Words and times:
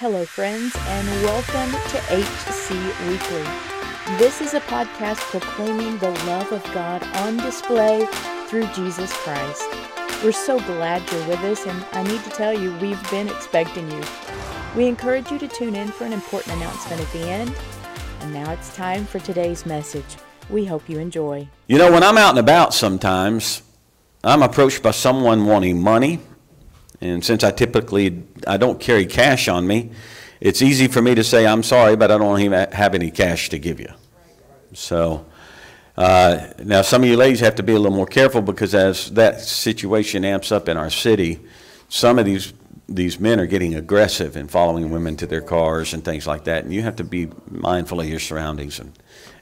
Hello, 0.00 0.24
friends, 0.24 0.76
and 0.76 1.08
welcome 1.24 1.72
to 1.72 1.98
HC 2.08 2.70
Weekly. 3.08 3.42
This 4.16 4.40
is 4.40 4.54
a 4.54 4.60
podcast 4.60 5.18
proclaiming 5.22 5.98
the 5.98 6.12
love 6.24 6.52
of 6.52 6.62
God 6.72 7.02
on 7.16 7.36
display 7.38 8.06
through 8.46 8.68
Jesus 8.68 9.12
Christ. 9.12 9.68
We're 10.22 10.30
so 10.30 10.60
glad 10.60 11.02
you're 11.10 11.26
with 11.26 11.40
us, 11.40 11.66
and 11.66 11.84
I 11.90 12.04
need 12.04 12.22
to 12.22 12.30
tell 12.30 12.56
you, 12.56 12.76
we've 12.76 13.10
been 13.10 13.28
expecting 13.28 13.90
you. 13.90 14.00
We 14.76 14.86
encourage 14.86 15.32
you 15.32 15.38
to 15.40 15.48
tune 15.48 15.74
in 15.74 15.88
for 15.88 16.04
an 16.04 16.12
important 16.12 16.54
announcement 16.54 17.02
at 17.02 17.12
the 17.12 17.28
end. 17.28 17.52
And 18.20 18.32
now 18.32 18.52
it's 18.52 18.72
time 18.76 19.04
for 19.04 19.18
today's 19.18 19.66
message. 19.66 20.16
We 20.48 20.64
hope 20.64 20.88
you 20.88 21.00
enjoy. 21.00 21.48
You 21.66 21.78
know, 21.78 21.90
when 21.90 22.04
I'm 22.04 22.16
out 22.16 22.30
and 22.30 22.38
about 22.38 22.72
sometimes, 22.72 23.62
I'm 24.22 24.44
approached 24.44 24.80
by 24.80 24.92
someone 24.92 25.44
wanting 25.44 25.82
money 25.82 26.20
and 27.00 27.24
since 27.24 27.44
I 27.44 27.50
typically 27.50 28.22
I 28.46 28.56
don't 28.56 28.80
carry 28.80 29.06
cash 29.06 29.48
on 29.48 29.66
me, 29.66 29.90
it's 30.40 30.62
easy 30.62 30.88
for 30.88 31.02
me 31.02 31.14
to 31.14 31.24
say 31.24 31.46
I'm 31.46 31.62
sorry, 31.62 31.96
but 31.96 32.10
I 32.10 32.18
don't 32.18 32.40
even 32.40 32.70
have 32.72 32.94
any 32.94 33.10
cash 33.10 33.48
to 33.50 33.58
give 33.58 33.80
you. 33.80 33.92
So 34.74 35.24
uh, 35.96 36.48
now 36.62 36.82
some 36.82 37.02
of 37.02 37.08
you 37.08 37.16
ladies 37.16 37.40
have 37.40 37.56
to 37.56 37.62
be 37.62 37.72
a 37.72 37.78
little 37.78 37.96
more 37.96 38.06
careful 38.06 38.42
because 38.42 38.74
as 38.74 39.10
that 39.12 39.40
situation 39.40 40.24
amps 40.24 40.52
up 40.52 40.68
in 40.68 40.76
our 40.76 40.90
city, 40.90 41.40
some 41.88 42.18
of 42.18 42.24
these 42.24 42.52
these 42.90 43.20
men 43.20 43.38
are 43.38 43.46
getting 43.46 43.74
aggressive 43.74 44.34
and 44.34 44.50
following 44.50 44.90
women 44.90 45.14
to 45.14 45.26
their 45.26 45.42
cars 45.42 45.92
and 45.92 46.02
things 46.02 46.26
like 46.26 46.44
that, 46.44 46.64
and 46.64 46.72
you 46.72 46.82
have 46.82 46.96
to 46.96 47.04
be 47.04 47.28
mindful 47.50 48.00
of 48.00 48.08
your 48.08 48.20
surroundings 48.20 48.78
and 48.78 48.92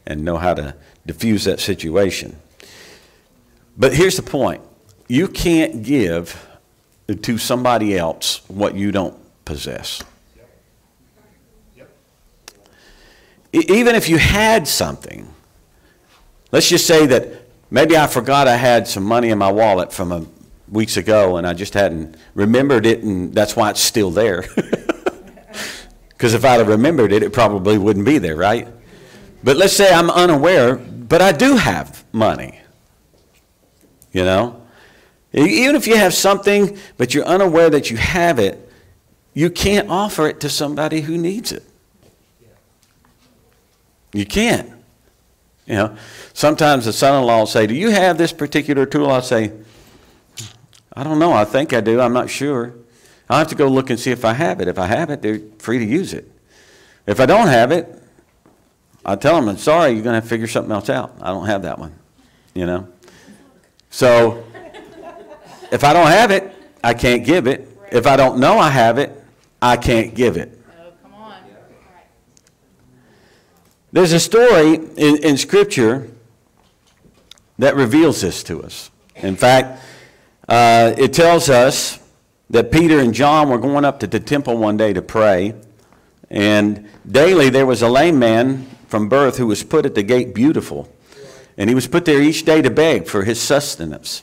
and 0.07 0.25
know 0.25 0.37
how 0.37 0.55
to 0.55 0.75
diffuse 1.05 1.45
that 1.45 1.61
situation. 1.61 2.37
But 3.77 3.95
here's 3.95 4.17
the 4.17 4.23
point: 4.23 4.63
you 5.09 5.29
can't 5.29 5.83
give 5.83 6.46
to 7.15 7.39
somebody 7.39 7.97
else 7.97 8.43
what 8.49 8.75
you 8.75 8.93
don't 8.93 9.17
possess. 9.45 10.03
Even 13.53 13.95
if 13.95 14.09
you 14.09 14.19
had 14.19 14.69
something, 14.69 15.33
let's 16.53 16.69
just 16.69 16.87
say 16.87 17.07
that 17.07 17.47
maybe 17.71 17.97
I 17.97 18.07
forgot 18.07 18.49
I 18.49 18.57
had 18.57 18.87
some 18.87 19.05
money 19.05 19.31
in 19.31 19.39
my 19.39 19.51
wallet 19.51 19.93
from 19.93 20.13
a, 20.13 20.27
weeks 20.69 20.97
ago 20.97 21.37
and 21.37 21.47
I 21.47 21.55
just 21.55 21.73
hadn't 21.73 22.17
remembered 22.35 22.85
it, 22.85 23.03
and 23.03 23.33
that's 23.33 23.57
why 23.57 23.71
it's 23.71 23.81
still 23.81 24.11
there. 24.11 24.45
Because 26.17 26.33
if 26.33 26.45
I'd 26.45 26.59
have 26.59 26.69
remembered 26.69 27.13
it, 27.13 27.23
it 27.23 27.33
probably 27.33 27.77
wouldn't 27.77 28.07
be 28.07 28.19
there, 28.19 28.37
right? 28.37 28.69
But 29.45 29.57
let's 29.57 29.75
say 29.75 29.93
I'm 29.93 30.11
unaware, 30.11 30.77
but 30.77 31.21
I 31.21 31.33
do 31.33 31.57
have 31.57 32.05
money. 32.11 32.59
You 34.13 34.25
know? 34.25 34.63
Even 35.33 35.77
if 35.77 35.87
you 35.87 35.97
have 35.97 36.15
something, 36.15 36.79
but 36.97 37.15
you're 37.15 37.25
unaware 37.25 37.69
that 37.71 37.91
you 37.91 37.97
have 37.97 38.39
it, 38.39 38.71
you 39.35 39.51
can't 39.51 39.91
offer 39.91 40.27
it 40.29 40.41
to 40.41 40.49
somebody 40.49 41.03
who 41.03 41.19
needs 41.19 41.53
it. 41.53 41.63
You 44.13 44.25
can't. 44.25 44.73
You 45.67 45.75
know, 45.75 45.97
sometimes 46.33 46.85
the 46.85 46.93
son-in-law 46.93 47.41
will 47.41 47.47
say, 47.47 47.67
"Do 47.67 47.75
you 47.75 47.91
have 47.91 48.17
this 48.19 48.33
particular 48.33 48.87
tool?" 48.87 49.11
I'll 49.11 49.21
say, 49.21 49.53
"I 50.95 51.03
don't 51.03 51.19
know. 51.19 51.33
I 51.33 51.45
think 51.45 51.73
I 51.73 51.81
do. 51.81 52.01
I'm 52.01 52.13
not 52.13 52.31
sure. 52.31 52.73
I'll 53.29 53.39
have 53.39 53.49
to 53.49 53.57
go 53.57 53.69
look 53.69 53.91
and 53.91 53.99
see 53.99 54.13
if 54.13 54.25
I 54.25 54.33
have 54.33 54.61
it. 54.61 54.69
If 54.69 54.79
I 54.79 54.87
have 54.87 55.11
it, 55.11 55.21
they're 55.21 55.41
free 55.59 55.79
to 55.79 55.85
use 55.85 56.15
it. 56.15 56.31
If 57.07 57.21
I 57.21 57.27
don't 57.27 57.49
have 57.49 57.73
it, 57.73 58.03
I 59.05 59.17
tell 59.17 59.37
them, 59.37 59.49
I'm 59.49 59.59
sorry, 59.59 59.93
you're 59.93 60.03
going 60.03 60.15
to 60.15 60.17
have 60.17 60.25
to 60.25 60.29
figure 60.29 60.47
something 60.47 60.73
else 60.73 60.91
out. 60.91 61.17
I 61.21 61.29
don't 61.29 61.47
have 61.47 61.63
that 61.63 61.79
one. 61.79 61.95
You 62.55 62.67
know? 62.67 62.89
So 63.91 64.45
if 65.77 65.85
I 65.85 65.93
don't 65.93 66.07
have 66.07 66.31
it, 66.31 66.51
I 66.83 66.95
can't 66.95 67.23
give 67.23 67.47
it. 67.47 67.69
If 67.93 68.07
I 68.07 68.17
don't 68.17 68.41
know 68.41 68.59
I 68.59 68.71
have 68.71 68.97
it, 68.97 69.13
I 69.61 69.77
can't 69.77 70.15
give 70.15 70.39
it. 70.39 70.59
Oh, 70.81 70.93
come 71.03 71.13
on. 71.13 71.35
There's 73.93 74.13
a 74.13 74.19
story 74.19 74.77
in, 74.77 75.19
in 75.23 75.37
Scripture 75.37 76.09
that 77.59 77.77
reveals 77.77 78.23
this 78.23 78.43
to 78.45 78.63
us. 78.63 78.91
In 79.17 79.37
fact, 79.37 79.83
uh, 80.49 80.95
it 80.97 81.13
tells 81.13 81.51
us 81.51 81.99
that 82.49 82.73
Peter 82.73 82.99
and 82.99 83.13
John 83.13 83.51
were 83.51 83.59
going 83.59 83.85
up 83.85 84.01
to 84.01 84.07
the 84.07 84.19
temple 84.19 84.57
one 84.57 84.79
day 84.79 84.95
to 84.95 85.03
pray, 85.03 85.53
and 86.31 86.89
daily 87.07 87.51
there 87.51 87.67
was 87.67 87.83
a 87.83 87.89
lame 87.91 88.19
man 88.19 88.67
from 88.89 89.11
birth 89.11 89.37
who 89.37 89.47
was 89.47 89.63
put 89.63 89.85
at 89.85 89.95
the 89.95 90.03
gate 90.03 90.35
beautiful, 90.35 90.91
and 91.59 91.69
he 91.69 91.75
was 91.75 91.87
put 91.87 92.07
there 92.07 92.23
each 92.23 92.47
day 92.47 92.63
to 92.63 92.71
beg 92.71 93.07
for 93.07 93.25
his 93.25 93.39
sustenance. 93.39 94.23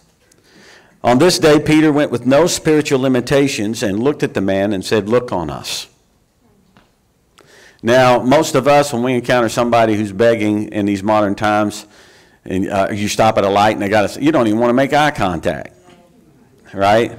On 1.04 1.18
this 1.20 1.38
day, 1.38 1.60
Peter 1.60 1.92
went 1.92 2.12
with 2.12 2.26
no 2.26 2.48
spiritual 2.48 3.00
limitations 3.00 3.84
and 3.84 4.02
looked 4.02 4.24
at 4.24 4.34
the 4.34 4.42
man 4.42 4.72
and 4.72 4.86
said, 4.86 5.10
Look 5.10 5.32
on 5.32 5.50
us. 5.50 5.88
Now, 7.82 8.22
most 8.22 8.56
of 8.56 8.68
us, 8.68 8.94
when 8.94 9.04
we 9.04 9.14
encounter 9.16 9.50
somebody 9.50 9.96
who's 9.96 10.14
begging 10.14 10.70
in 10.70 10.86
these 10.86 11.04
modern 11.04 11.36
times, 11.36 11.86
and 12.46 12.70
uh, 12.70 12.88
you 12.94 13.10
stop 13.10 13.38
at 13.38 13.44
a 13.44 13.50
light 13.50 13.72
and 13.72 13.82
they 13.82 13.90
got 13.90 14.10
to, 14.10 14.24
you 14.24 14.32
don't 14.32 14.48
even 14.48 14.60
want 14.60 14.70
to 14.70 14.74
make 14.74 14.94
eye 14.94 15.12
contact, 15.12 15.76
right? 16.74 17.18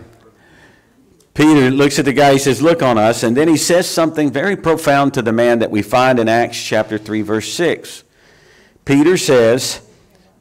Peter 1.35 1.71
looks 1.71 1.99
at 1.99 2.07
the 2.07 2.13
guy, 2.15 2.33
he 2.33 2.39
says, 2.39 2.63
Look 2.63 2.83
on 2.83 2.97
us. 2.97 3.23
And 3.23 3.37
then 3.37 3.49
he 3.49 3.59
says 3.59 3.87
something 3.87 4.33
very 4.33 4.57
profound 4.57 5.13
to 5.15 5.23
the 5.23 5.33
man 5.33 5.59
that 5.59 5.71
we 5.71 5.83
find 5.83 6.19
in 6.19 6.29
Acts 6.29 6.63
chapter 6.63 6.97
3, 6.97 7.21
verse 7.21 7.53
6. 7.53 8.03
Peter 8.87 9.19
says, 9.19 9.83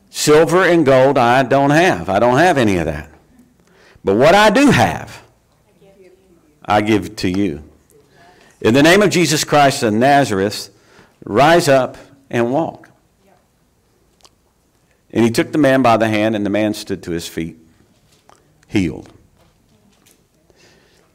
Silver 0.10 0.64
and 0.64 0.86
gold 0.86 1.18
I 1.18 1.44
don't 1.44 1.72
have. 1.72 2.08
I 2.08 2.20
don't 2.20 2.38
have 2.38 2.58
any 2.58 2.78
of 2.78 2.86
that. 2.86 3.13
But 4.04 4.16
what 4.16 4.36
I 4.36 4.50
do 4.50 4.70
have, 4.72 5.24
I 6.66 6.82
give 6.82 7.16
to 7.18 7.30
you. 7.30 7.64
In 8.62 8.74
the 8.74 8.84
name 8.84 9.02
of 9.02 9.10
Jesus 9.10 9.44
Christ 9.44 9.84
of 9.84 9.94
Nazareth, 9.94 10.70
rise 11.24 11.68
up 11.68 11.98
and 12.30 12.52
walk. 12.52 12.90
And 15.12 15.24
he 15.24 15.30
took 15.30 15.52
the 15.52 15.58
man 15.58 15.82
by 15.82 15.98
the 15.98 16.08
hand, 16.08 16.36
and 16.36 16.46
the 16.46 16.50
man 16.50 16.74
stood 16.74 17.04
to 17.04 17.12
his 17.12 17.28
feet, 17.28 17.58
healed. 18.68 19.12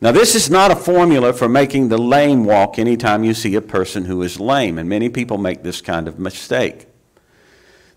Now, 0.01 0.13
this 0.13 0.37
is 0.37 0.49
not 0.49 0.71
a 0.71 0.77
formula 0.77 1.33
for 1.33 1.49
making 1.49 1.89
the 1.89 1.99
lame 1.99 2.45
walk 2.45 2.79
anytime 2.79 3.25
you 3.25 3.35
see 3.35 3.57
a 3.57 3.61
person 3.61 4.05
who 4.05 4.23
is 4.23 4.39
lame, 4.39 4.79
and 4.79 4.89
many 4.89 5.09
people 5.09 5.39
make 5.39 5.65
this 5.65 5.81
kind 5.81 6.07
of 6.07 6.21
mistake. 6.21 6.87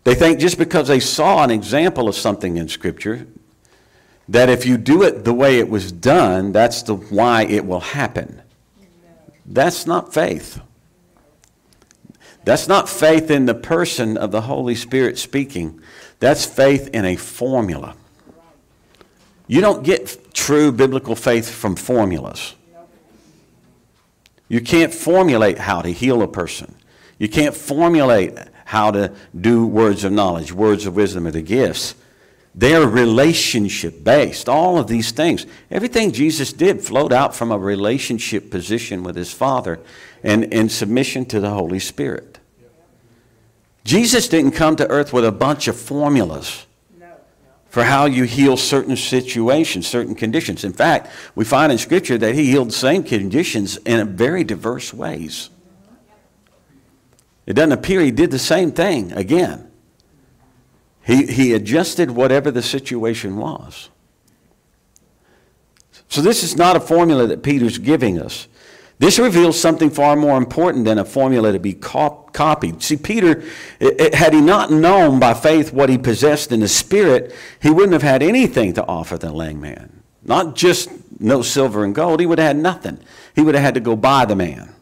They 0.03 0.16
think 0.16 0.40
just 0.40 0.57
because 0.57 0.88
they 0.88 1.00
saw 1.00 1.44
an 1.44 1.51
example 1.51 2.07
of 2.07 2.16
something 2.16 2.57
in 2.57 2.68
Scripture 2.68 3.28
that 4.31 4.47
if 4.47 4.66
you 4.66 4.78
do 4.78 5.03
it 5.03 5.25
the 5.25 5.34
way 5.34 5.59
it 5.59 5.69
was 5.69 5.92
done, 5.92 6.53
that's 6.53 6.84
the 6.84 6.96
why 6.96 7.44
it 7.44 7.66
will 7.66 7.81
happen. 7.81 8.42
That's 9.46 9.86
not 9.86 10.14
faith. 10.14 10.62
That's 12.46 12.68
not 12.68 12.88
faith 12.88 13.30
in 13.30 13.46
the 13.46 13.53
person 13.53 14.18
of 14.18 14.31
the 14.31 14.42
Holy 14.42 14.74
Spirit 14.74 15.18
speaking. 15.18 15.81
That's 16.19 16.46
faith 16.46 16.90
in 16.94 17.03
a 17.03 17.18
formula. 17.18 17.96
You 19.47 19.59
don't 19.59 19.84
get 19.84 20.34
true 20.34 20.72
biblical 20.72 21.16
faith 21.16 21.50
from 21.50 21.75
formulas. 21.75 22.56
You 24.48 24.62
can't 24.62 24.94
formulate 24.94 25.58
how 25.58 25.81
to 25.81 25.90
heal 25.90 26.22
a 26.22 26.28
person. 26.28 26.75
You 27.19 27.28
can't 27.28 27.56
formulate 27.56 28.38
how 28.63 28.92
to 28.92 29.13
do 29.40 29.68
words 29.68 30.06
of 30.06 30.13
knowledge, 30.13 30.53
words 30.53 30.86
of 30.86 30.96
wisdom, 30.96 31.28
or 31.28 31.31
the 31.31 31.42
gifts. 31.42 31.96
They're 32.53 32.88
relationship 32.88 34.03
based. 34.03 34.50
All 34.50 34.78
of 34.78 34.88
these 34.88 35.12
things. 35.12 35.45
Everything 35.69 36.12
Jesus 36.12 36.51
did 36.51 36.81
flowed 36.81 37.13
out 37.13 37.34
from 37.34 37.51
a 37.51 37.57
relationship 37.57 38.51
position 38.51 39.03
with 39.03 39.16
his 39.16 39.31
Father 39.31 39.79
and 40.23 40.44
in 40.45 40.67
submission 40.69 41.25
to 41.28 41.39
the 41.39 41.51
Holy 41.51 41.79
Spirit. 41.79 42.39
Jesus 43.84 44.28
didn't 44.28 44.51
come 44.51 44.75
to 44.75 44.88
earth 44.89 45.12
with 45.13 45.25
a 45.25 45.31
bunch 45.31 45.67
of 45.67 45.78
formulas 45.78 46.66
for 47.69 47.84
how 47.84 48.03
you 48.03 48.25
heal 48.25 48.57
certain 48.57 48.97
situations, 48.97 49.88
certain 49.88 50.13
conditions. 50.13 50.66
In 50.66 50.73
fact, 50.73 51.09
we 51.35 51.45
find 51.45 51.72
in 51.72 51.78
Scripture 51.78 52.18
that 52.18 52.35
he 52.35 52.47
healed 52.47 52.68
the 52.68 52.73
same 52.73 53.01
conditions 53.01 53.78
in 53.78 54.18
very 54.18 54.44
diverse 54.44 54.94
ways. 54.94 55.50
It 57.45 57.54
doesn't 57.54 57.71
appear 57.71 58.01
he 58.01 58.12
did 58.12 58.30
the 58.30 58.39
same 58.39 58.74
thing 58.74 59.13
again. 59.13 59.70
He, 61.12 61.25
he 61.25 61.54
adjusted 61.54 62.12
whatever 62.12 62.52
the 62.52 62.62
situation 62.62 63.36
was. 63.36 63.90
So, 66.08 66.22
this 66.22 66.42
is 66.42 66.56
not 66.56 66.78
a 66.78 66.80
formula 66.80 67.28
that 67.28 67.44
Peter's 67.44 67.78
giving 67.78 68.18
us. 68.18 68.48
This 68.98 69.19
reveals 69.19 69.60
something 69.60 69.90
far 69.90 70.16
more 70.16 70.38
important 70.38 70.86
than 70.86 70.98
a 70.98 71.04
formula 71.04 71.52
to 71.52 71.60
be 71.60 71.74
cop- 71.74 72.31
copied. 72.31 72.81
See, 72.81 72.96
Peter, 72.96 73.44
it, 73.81 74.00
it, 74.00 74.16
had 74.16 74.34
he 74.34 74.40
not 74.40 74.72
known 74.72 75.19
by 75.19 75.34
faith 75.34 75.74
what 75.74 75.90
he 75.90 75.98
possessed 75.98 76.54
in 76.54 76.62
the 76.62 76.69
Spirit, 76.69 77.36
he 77.62 77.69
wouldn't 77.69 77.92
have 77.94 78.04
had 78.04 78.24
anything 78.24 78.72
to 78.74 78.86
offer 78.86 79.18
the 79.18 79.34
lame 79.34 79.60
man. 79.60 80.04
Not 80.24 80.56
just 80.56 80.90
no 81.19 81.42
silver 81.42 81.84
and 81.84 81.94
gold, 81.94 82.22
he 82.22 82.25
would 82.25 82.40
have 82.40 82.48
had 82.48 82.57
nothing. 82.57 83.00
He 83.36 83.42
would 83.42 83.56
have 83.56 83.64
had 83.66 83.74
to 83.74 83.81
go 83.81 83.98
by 83.98 84.24
the 84.24 84.36
man, 84.36 84.74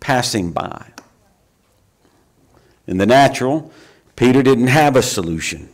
passing 0.00 0.50
by. 0.50 0.92
In 2.86 2.96
the 2.96 3.06
natural, 3.06 3.70
Peter 4.18 4.42
didn't 4.42 4.66
have 4.66 4.96
a 4.96 5.02
solution. 5.02 5.68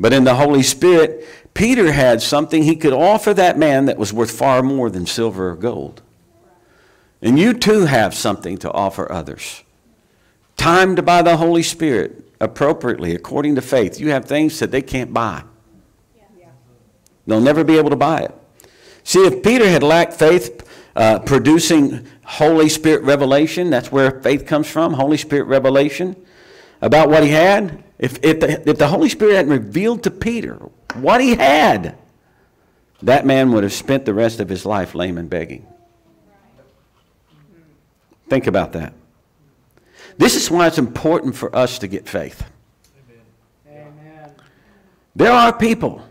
But 0.00 0.12
in 0.12 0.24
the 0.24 0.34
Holy 0.34 0.64
Spirit, 0.64 1.24
Peter 1.54 1.92
had 1.92 2.20
something 2.20 2.64
he 2.64 2.74
could 2.74 2.92
offer 2.92 3.32
that 3.32 3.56
man 3.56 3.84
that 3.84 3.96
was 3.96 4.12
worth 4.12 4.32
far 4.32 4.64
more 4.64 4.90
than 4.90 5.06
silver 5.06 5.50
or 5.50 5.54
gold. 5.54 6.02
And 7.22 7.38
you 7.38 7.54
too 7.54 7.86
have 7.86 8.16
something 8.16 8.58
to 8.58 8.72
offer 8.72 9.10
others. 9.12 9.62
Timed 10.56 11.06
by 11.06 11.22
the 11.22 11.36
Holy 11.36 11.62
Spirit 11.62 12.26
appropriately, 12.40 13.14
according 13.14 13.54
to 13.54 13.62
faith. 13.62 14.00
You 14.00 14.10
have 14.10 14.24
things 14.24 14.58
that 14.58 14.72
they 14.72 14.82
can't 14.82 15.14
buy. 15.14 15.44
They'll 17.28 17.40
never 17.40 17.62
be 17.62 17.78
able 17.78 17.90
to 17.90 17.96
buy 17.96 18.22
it. 18.22 18.34
See, 19.04 19.24
if 19.24 19.44
Peter 19.44 19.68
had 19.68 19.84
lacked 19.84 20.14
faith 20.14 20.68
uh, 20.96 21.20
producing 21.20 22.08
Holy 22.24 22.68
Spirit 22.68 23.04
revelation, 23.04 23.70
that's 23.70 23.92
where 23.92 24.20
faith 24.20 24.46
comes 24.46 24.68
from, 24.68 24.94
Holy 24.94 25.16
Spirit 25.16 25.44
revelation 25.44 26.16
about 26.80 27.08
what 27.08 27.22
he 27.22 27.30
had. 27.30 27.82
If, 27.98 28.22
if, 28.22 28.40
the, 28.40 28.68
if 28.68 28.78
the 28.78 28.88
Holy 28.88 29.08
Spirit 29.08 29.36
hadn't 29.36 29.52
revealed 29.52 30.02
to 30.02 30.10
Peter 30.10 30.56
what 30.94 31.20
he 31.20 31.34
had, 31.34 31.96
that 33.02 33.26
man 33.26 33.52
would 33.52 33.62
have 33.62 33.72
spent 33.72 34.04
the 34.04 34.14
rest 34.14 34.40
of 34.40 34.48
his 34.48 34.66
life 34.66 34.94
lame 34.94 35.18
and 35.18 35.28
begging. 35.28 35.66
Think 38.28 38.46
about 38.46 38.72
that. 38.72 38.92
This 40.18 40.34
is 40.34 40.50
why 40.50 40.66
it's 40.66 40.78
important 40.78 41.36
for 41.36 41.54
us 41.54 41.78
to 41.80 41.86
get 41.86 42.08
faith. 42.08 42.44
Amen. 43.68 44.32
There 45.14 45.30
are 45.32 45.52
people 45.52 46.02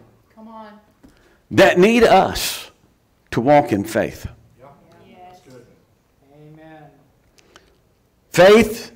that 1.52 1.78
need 1.78 2.04
us 2.04 2.72
to 3.32 3.42
walk 3.42 3.72
in 3.72 3.84
faith. 3.84 4.28
Yes. 5.08 5.42
Amen. 6.34 6.84
Faith, 8.32 8.92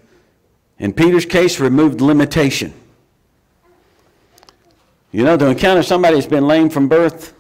in 0.79 0.93
Peter's 0.93 1.25
case, 1.25 1.59
removed 1.59 2.01
limitation. 2.01 2.73
You 5.11 5.23
know, 5.23 5.37
to 5.37 5.47
encounter 5.47 5.83
somebody 5.83 6.15
that's 6.15 6.27
been 6.27 6.47
lame 6.47 6.69
from 6.69 6.87
birth, 6.87 7.33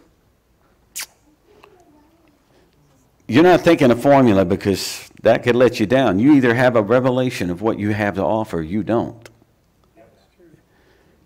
you're 3.27 3.43
not 3.43 3.61
thinking 3.61 3.91
a 3.91 3.95
formula 3.95 4.43
because 4.43 5.09
that 5.21 5.43
could 5.43 5.55
let 5.55 5.79
you 5.79 5.85
down. 5.85 6.19
You 6.19 6.33
either 6.33 6.53
have 6.53 6.75
a 6.75 6.81
revelation 6.81 7.49
of 7.49 7.61
what 7.61 7.79
you 7.79 7.91
have 7.91 8.15
to 8.15 8.23
offer, 8.23 8.61
you 8.61 8.83
don't. 8.83 9.29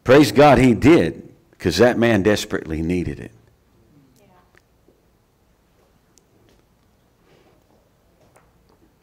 Praise 0.04 0.32
God, 0.32 0.58
he 0.58 0.74
did, 0.74 1.34
because 1.52 1.78
that 1.78 1.98
man 1.98 2.24
desperately 2.24 2.82
needed 2.82 3.20
it. 3.20 3.32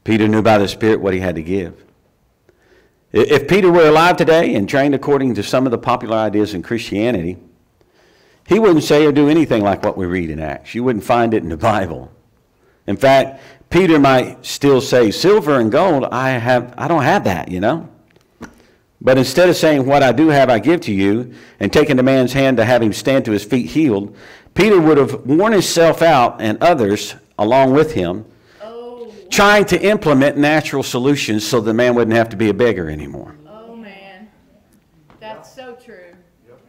Peter 0.05 0.29
knew 0.29 0.43
by 0.43 0.59
the 0.59 0.69
Spirit 0.69 1.01
what 1.01 1.15
he 1.15 1.21
had 1.21 1.37
to 1.37 1.43
give. 1.43 1.85
If 3.13 3.49
Peter 3.49 3.71
were 3.73 3.89
alive 3.89 4.17
today 4.17 4.55
and 4.55 4.69
trained 4.69 4.95
according 4.95 5.35
to 5.35 5.43
some 5.43 5.67
of 5.67 5.73
the 5.73 5.79
popular 5.79 6.17
ideas 6.17 6.55
in 6.55 6.63
Christianity, 6.63 7.39
he 8.47 8.59
wouldn't 8.59 8.85
say 8.85 9.05
or 9.05 9.13
do 9.13 9.29
anything 9.29 9.63
like 9.63 9.83
what 9.83 9.97
we 9.97 10.07
read 10.07 10.31
in 10.31 10.39
Acts. 10.39 10.75
You 10.75 10.85
wouldn't 10.85 11.05
find 11.05 11.35
it 11.35 11.43
in 11.43 11.49
the 11.49 11.57
Bible. 11.73 12.13
In 12.87 12.97
fact, 12.97 13.41
Peter 13.69 13.99
might 13.99 14.45
still 14.45 14.81
say, 14.81 15.11
Silver 15.11 15.59
and 15.59 15.71
gold, 15.71 16.05
I, 16.11 16.31
have, 16.31 16.75
I 16.77 16.89
don't 16.89 17.03
have 17.03 17.25
that, 17.25 17.51
you 17.51 17.61
know? 17.61 17.89
But 19.01 19.19
instead 19.19 19.49
of 19.49 19.57
saying, 19.57 19.87
What 19.87 20.03
I 20.03 20.13
do 20.13 20.29
have, 20.29 20.51
I 20.51 20.59
give 20.59 20.81
to 20.83 20.93
you, 20.93 21.35
and 21.59 21.73
taking 21.73 21.97
the 21.97 22.03
man's 22.03 22.33
hand 22.33 22.57
to 22.59 22.65
have 22.65 22.83
him 22.83 22.93
stand 22.93 23.25
to 23.25 23.33
his 23.33 23.45
feet 23.45 23.67
healed, 23.67 24.17
Peter 24.55 24.81
would 24.81 24.99
have 24.99 25.25
worn 25.27 25.53
himself 25.53 26.03
out 26.03 26.41
and 26.41 26.63
others 26.63 27.15
along 27.39 27.73
with 27.73 27.93
him 27.95 28.25
trying 29.31 29.65
to 29.67 29.81
implement 29.81 30.37
natural 30.37 30.83
solutions 30.83 31.47
so 31.47 31.61
the 31.61 31.73
man 31.73 31.95
wouldn't 31.95 32.17
have 32.17 32.29
to 32.31 32.37
be 32.37 32.49
a 32.49 32.55
beggar 32.55 32.91
anymore. 32.91 33.37
Oh, 33.47 33.77
man. 33.77 34.29
That's 35.21 35.55
so 35.55 35.77
true. 35.83 36.17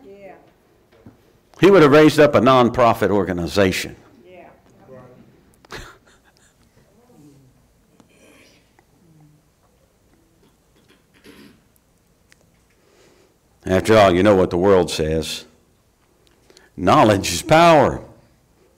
Yeah. 0.06 0.36
He 1.60 1.72
would 1.72 1.82
have 1.82 1.92
raised 1.92 2.20
up 2.20 2.36
a 2.36 2.40
nonprofit 2.40 3.10
organization. 3.10 3.96
Yeah. 4.26 4.50
After 13.66 13.98
all, 13.98 14.14
you 14.14 14.22
know 14.24 14.36
what 14.36 14.52
the 14.52 14.58
world 14.58 14.92
says 14.92 15.46
knowledge 16.78 17.32
is 17.32 17.42
power. 17.42 18.04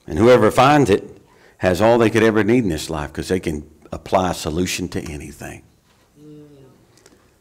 And 0.06 0.18
whoever 0.18 0.50
finds 0.50 0.90
it 0.90 1.22
has 1.58 1.80
all 1.80 1.96
they 1.98 2.10
could 2.10 2.22
ever 2.22 2.44
need 2.44 2.64
in 2.64 2.68
this 2.68 2.90
life 2.90 3.10
because 3.10 3.28
they 3.28 3.40
can 3.40 3.62
apply 3.94 4.32
a 4.32 4.34
solution 4.34 4.88
to 4.88 5.00
anything. 5.00 5.62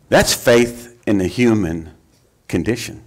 That's 0.10 0.34
faith 0.34 1.02
in 1.08 1.18
the 1.18 1.28
human 1.28 1.90
condition. 2.48 3.04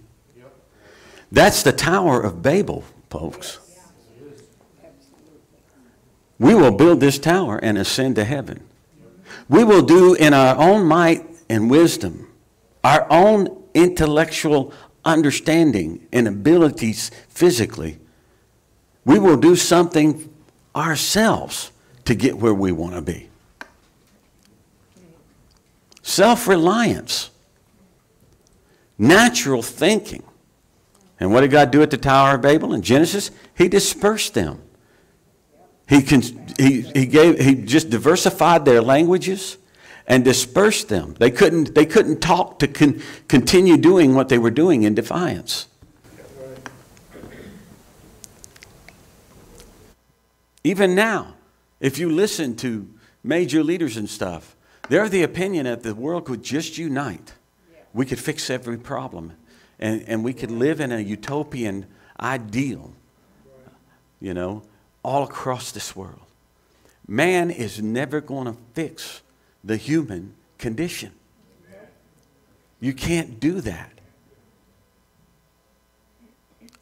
That's 1.30 1.62
the 1.62 1.72
Tower 1.72 2.20
of 2.20 2.42
Babel, 2.42 2.84
folks. 3.10 3.60
We 6.38 6.54
will 6.54 6.72
build 6.72 7.00
this 7.00 7.18
tower 7.18 7.58
and 7.58 7.78
ascend 7.78 8.16
to 8.16 8.24
heaven. 8.24 8.66
We 9.48 9.64
will 9.64 9.82
do 9.82 10.14
in 10.14 10.34
our 10.34 10.56
own 10.56 10.84
might 10.84 11.24
and 11.48 11.70
wisdom, 11.70 12.28
our 12.82 13.06
own 13.10 13.62
intellectual 13.72 14.72
understanding 15.04 16.06
and 16.12 16.26
abilities 16.26 17.10
physically. 17.28 17.98
We 19.04 19.18
will 19.18 19.36
do 19.36 19.54
something 19.56 20.32
ourselves 20.74 21.70
to 22.04 22.14
get 22.14 22.36
where 22.36 22.54
we 22.54 22.72
want 22.72 22.94
to 22.94 23.02
be 23.02 23.30
self 26.06 26.46
reliance, 26.46 27.30
natural 28.96 29.60
thinking. 29.60 30.22
And 31.18 31.32
what 31.32 31.40
did 31.40 31.50
God 31.50 31.70
do 31.70 31.82
at 31.82 31.90
the 31.90 31.96
Tower 31.96 32.36
of 32.36 32.42
Babel 32.42 32.74
in 32.74 32.82
Genesis? 32.82 33.30
He 33.54 33.68
dispersed 33.68 34.34
them. 34.34 34.62
He, 35.88 36.02
con- 36.02 36.22
he, 36.58 36.82
he, 36.82 37.06
gave, 37.06 37.40
he 37.40 37.54
just 37.54 37.90
diversified 37.90 38.64
their 38.64 38.82
languages 38.82 39.56
and 40.06 40.24
dispersed 40.24 40.88
them. 40.88 41.14
They 41.18 41.30
couldn't, 41.30 41.74
they 41.74 41.86
couldn't 41.86 42.20
talk 42.20 42.58
to 42.60 42.68
con- 42.68 43.02
continue 43.28 43.76
doing 43.76 44.14
what 44.14 44.28
they 44.28 44.38
were 44.38 44.50
doing 44.50 44.82
in 44.82 44.94
defiance. 44.94 45.68
Even 50.62 50.94
now, 50.94 51.34
if 51.80 51.98
you 51.98 52.10
listen 52.10 52.56
to 52.56 52.88
major 53.22 53.62
leaders 53.62 53.96
and 53.96 54.08
stuff, 54.10 54.55
they're 54.88 55.04
of 55.04 55.10
the 55.10 55.22
opinion 55.22 55.64
that 55.66 55.82
the 55.82 55.94
world 55.94 56.24
could 56.24 56.42
just 56.42 56.78
unite. 56.78 57.34
We 57.92 58.06
could 58.06 58.18
fix 58.18 58.50
every 58.50 58.78
problem. 58.78 59.32
And, 59.78 60.04
and 60.06 60.24
we 60.24 60.32
could 60.32 60.50
live 60.50 60.80
in 60.80 60.92
a 60.92 61.00
utopian 61.00 61.86
ideal, 62.20 62.92
you 64.20 64.32
know, 64.32 64.62
all 65.02 65.22
across 65.22 65.70
this 65.70 65.94
world. 65.94 66.20
Man 67.06 67.50
is 67.50 67.80
never 67.80 68.20
going 68.20 68.46
to 68.46 68.56
fix 68.74 69.22
the 69.62 69.76
human 69.76 70.34
condition. 70.58 71.12
You 72.80 72.92
can't 72.92 73.40
do 73.40 73.60
that. 73.62 73.92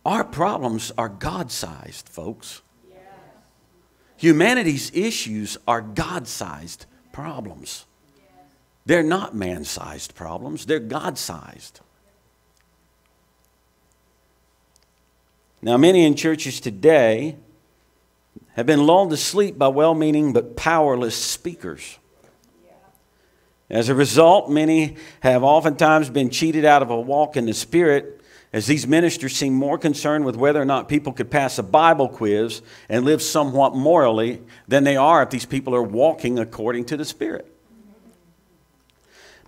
Our 0.05 0.25
problems 0.25 0.93
are 0.99 1.09
God 1.09 1.51
sized, 1.51 2.09
folks. 2.09 2.63
Humanity's 4.17 4.91
issues 4.95 5.57
are 5.67 5.81
God 5.81 6.29
sized 6.29 6.87
problems. 7.13 7.87
They're 8.87 9.03
not 9.03 9.35
man 9.35 9.65
sized 9.65 10.15
problems, 10.15 10.67
they're 10.67 10.79
God 10.79 11.19
sized. 11.19 11.81
Now, 15.63 15.79
many 15.79 16.05
in 16.05 16.15
churches 16.15 16.61
today 16.61 17.37
have 18.53 18.67
been 18.67 18.87
lulled 18.87 19.11
to 19.11 19.17
sleep 19.17 19.57
by 19.57 19.69
well 19.69 19.95
meaning 19.95 20.35
but 20.35 20.57
powerless 20.57 21.17
speakers. 21.17 21.99
As 23.71 23.89
a 23.89 23.95
result, 23.95 24.51
many 24.51 24.97
have 25.21 25.43
oftentimes 25.43 26.11
been 26.11 26.29
cheated 26.29 26.67
out 26.67 26.83
of 26.83 26.91
a 26.91 27.01
walk 27.01 27.39
in 27.39 27.47
the 27.47 27.55
Spirit 27.55 28.21
as 28.53 28.67
these 28.67 28.87
ministers 28.87 29.35
seem 29.35 29.55
more 29.55 29.79
concerned 29.79 30.27
with 30.27 30.37
whether 30.37 30.61
or 30.61 30.67
not 30.67 30.87
people 30.87 31.15
could 31.15 31.31
pass 31.31 31.59
a 31.59 31.63
Bible 31.63 32.09
quiz 32.09 32.61
and 32.91 33.07
live 33.07 33.23
somewhat 33.23 33.75
morally 33.75 34.43
than 34.69 34.85
they 34.85 34.97
are 34.97 35.23
if 35.23 35.31
these 35.31 35.47
people 35.47 35.75
are 35.75 35.83
walking 35.83 36.39
according 36.39 36.85
to 36.85 36.97
the 36.99 37.07
Spirit. 37.07 37.54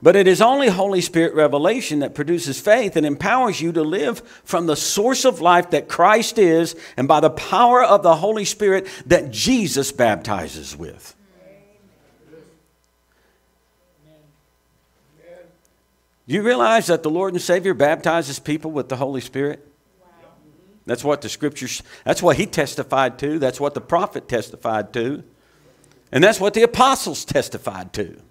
But 0.06 0.14
it 0.14 0.28
is 0.28 0.40
only 0.40 0.68
Holy 0.68 1.00
Spirit 1.00 1.34
revelation 1.34 1.98
that 1.98 2.14
produces 2.14 2.60
faith 2.60 2.94
and 2.94 3.04
empowers 3.04 3.60
you 3.60 3.72
to 3.72 3.82
live 3.82 4.20
from 4.44 4.66
the 4.66 4.76
source 4.76 5.24
of 5.24 5.40
life 5.40 5.70
that 5.70 5.88
Christ 5.88 6.38
is 6.38 6.76
and 6.96 7.08
by 7.08 7.18
the 7.18 7.28
power 7.28 7.82
of 7.82 8.04
the 8.04 8.14
Holy 8.14 8.44
Spirit 8.44 8.86
that 9.06 9.32
Jesus 9.32 9.90
baptizes 9.90 10.76
with. 10.76 11.16
Do 16.28 16.34
you 16.34 16.42
realize 16.42 16.86
that 16.86 17.02
the 17.02 17.10
Lord 17.10 17.32
and 17.32 17.42
Savior 17.42 17.74
baptizes 17.74 18.38
people 18.38 18.70
with 18.70 18.88
the 18.88 18.94
Holy 18.94 19.20
Spirit? 19.20 19.66
That's 20.84 21.02
what 21.02 21.20
the 21.20 21.28
scriptures, 21.28 21.82
that's 22.04 22.22
what 22.22 22.36
he 22.36 22.46
testified 22.46 23.18
to. 23.18 23.40
That's 23.40 23.58
what 23.58 23.74
the 23.74 23.80
prophet 23.80 24.28
testified 24.28 24.92
to. 24.92 25.24
And 26.12 26.22
that's 26.22 26.38
what 26.38 26.54
the 26.54 26.62
apostles 26.62 27.24
testified 27.24 27.92
to. 27.94 28.22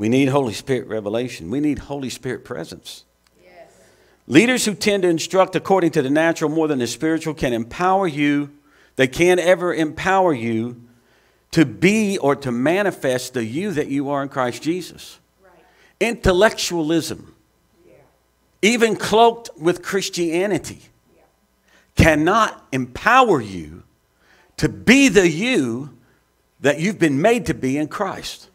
We 0.00 0.08
need 0.08 0.28
Holy 0.28 0.54
Spirit 0.54 0.88
revelation. 0.88 1.50
We 1.50 1.60
need 1.60 1.78
Holy 1.78 2.08
Spirit 2.08 2.42
presence. 2.42 3.04
Yes. 3.44 3.70
Leaders 4.26 4.64
who 4.64 4.72
tend 4.72 5.02
to 5.02 5.10
instruct 5.10 5.54
according 5.54 5.90
to 5.90 6.00
the 6.00 6.08
natural 6.08 6.50
more 6.50 6.66
than 6.68 6.78
the 6.78 6.86
spiritual 6.86 7.34
can 7.34 7.52
empower 7.52 8.06
you. 8.06 8.50
They 8.96 9.06
can't 9.06 9.38
ever 9.38 9.74
empower 9.74 10.32
you 10.32 10.80
to 11.50 11.66
be 11.66 12.16
or 12.16 12.34
to 12.36 12.50
manifest 12.50 13.34
the 13.34 13.44
you 13.44 13.72
that 13.72 13.88
you 13.88 14.08
are 14.08 14.22
in 14.22 14.30
Christ 14.30 14.62
Jesus. 14.62 15.18
Right. 15.44 15.52
Intellectualism, 16.00 17.34
yeah. 17.86 17.96
even 18.62 18.96
cloaked 18.96 19.50
with 19.58 19.82
Christianity, 19.82 20.80
yeah. 21.14 21.22
cannot 21.94 22.66
empower 22.72 23.42
you 23.42 23.82
to 24.56 24.70
be 24.70 25.08
the 25.08 25.28
you 25.28 25.90
that 26.60 26.80
you've 26.80 26.98
been 26.98 27.20
made 27.20 27.44
to 27.44 27.54
be 27.54 27.76
in 27.76 27.88
Christ. 27.88 28.49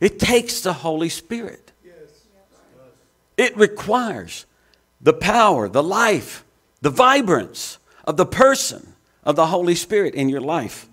It 0.00 0.18
takes 0.18 0.60
the 0.60 0.72
Holy 0.72 1.08
Spirit. 1.08 1.72
It 3.36 3.56
requires 3.56 4.46
the 5.00 5.12
power, 5.12 5.68
the 5.68 5.82
life, 5.82 6.44
the 6.80 6.90
vibrance 6.90 7.78
of 8.04 8.16
the 8.16 8.26
person 8.26 8.94
of 9.24 9.36
the 9.36 9.46
Holy 9.46 9.74
Spirit 9.74 10.14
in 10.14 10.28
your 10.28 10.40
life. 10.40 10.88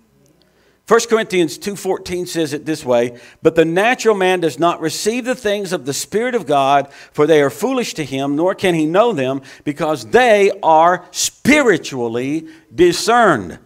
1 0.86 1.08
Corinthians 1.08 1.56
2:14 1.56 2.26
says 2.26 2.52
it 2.52 2.66
this 2.66 2.84
way, 2.84 3.18
but 3.42 3.54
the 3.54 3.64
natural 3.64 4.14
man 4.14 4.40
does 4.40 4.58
not 4.58 4.82
receive 4.82 5.24
the 5.24 5.34
things 5.34 5.72
of 5.72 5.86
the 5.86 5.94
spirit 5.94 6.34
of 6.34 6.44
God, 6.44 6.88
for 7.10 7.26
they 7.26 7.40
are 7.40 7.48
foolish 7.48 7.94
to 7.94 8.04
him, 8.04 8.36
nor 8.36 8.54
can 8.54 8.74
he 8.74 8.84
know 8.84 9.14
them, 9.14 9.40
because 9.64 10.06
they 10.06 10.50
are 10.62 11.06
spiritually 11.10 12.46
discerned. 12.74 13.58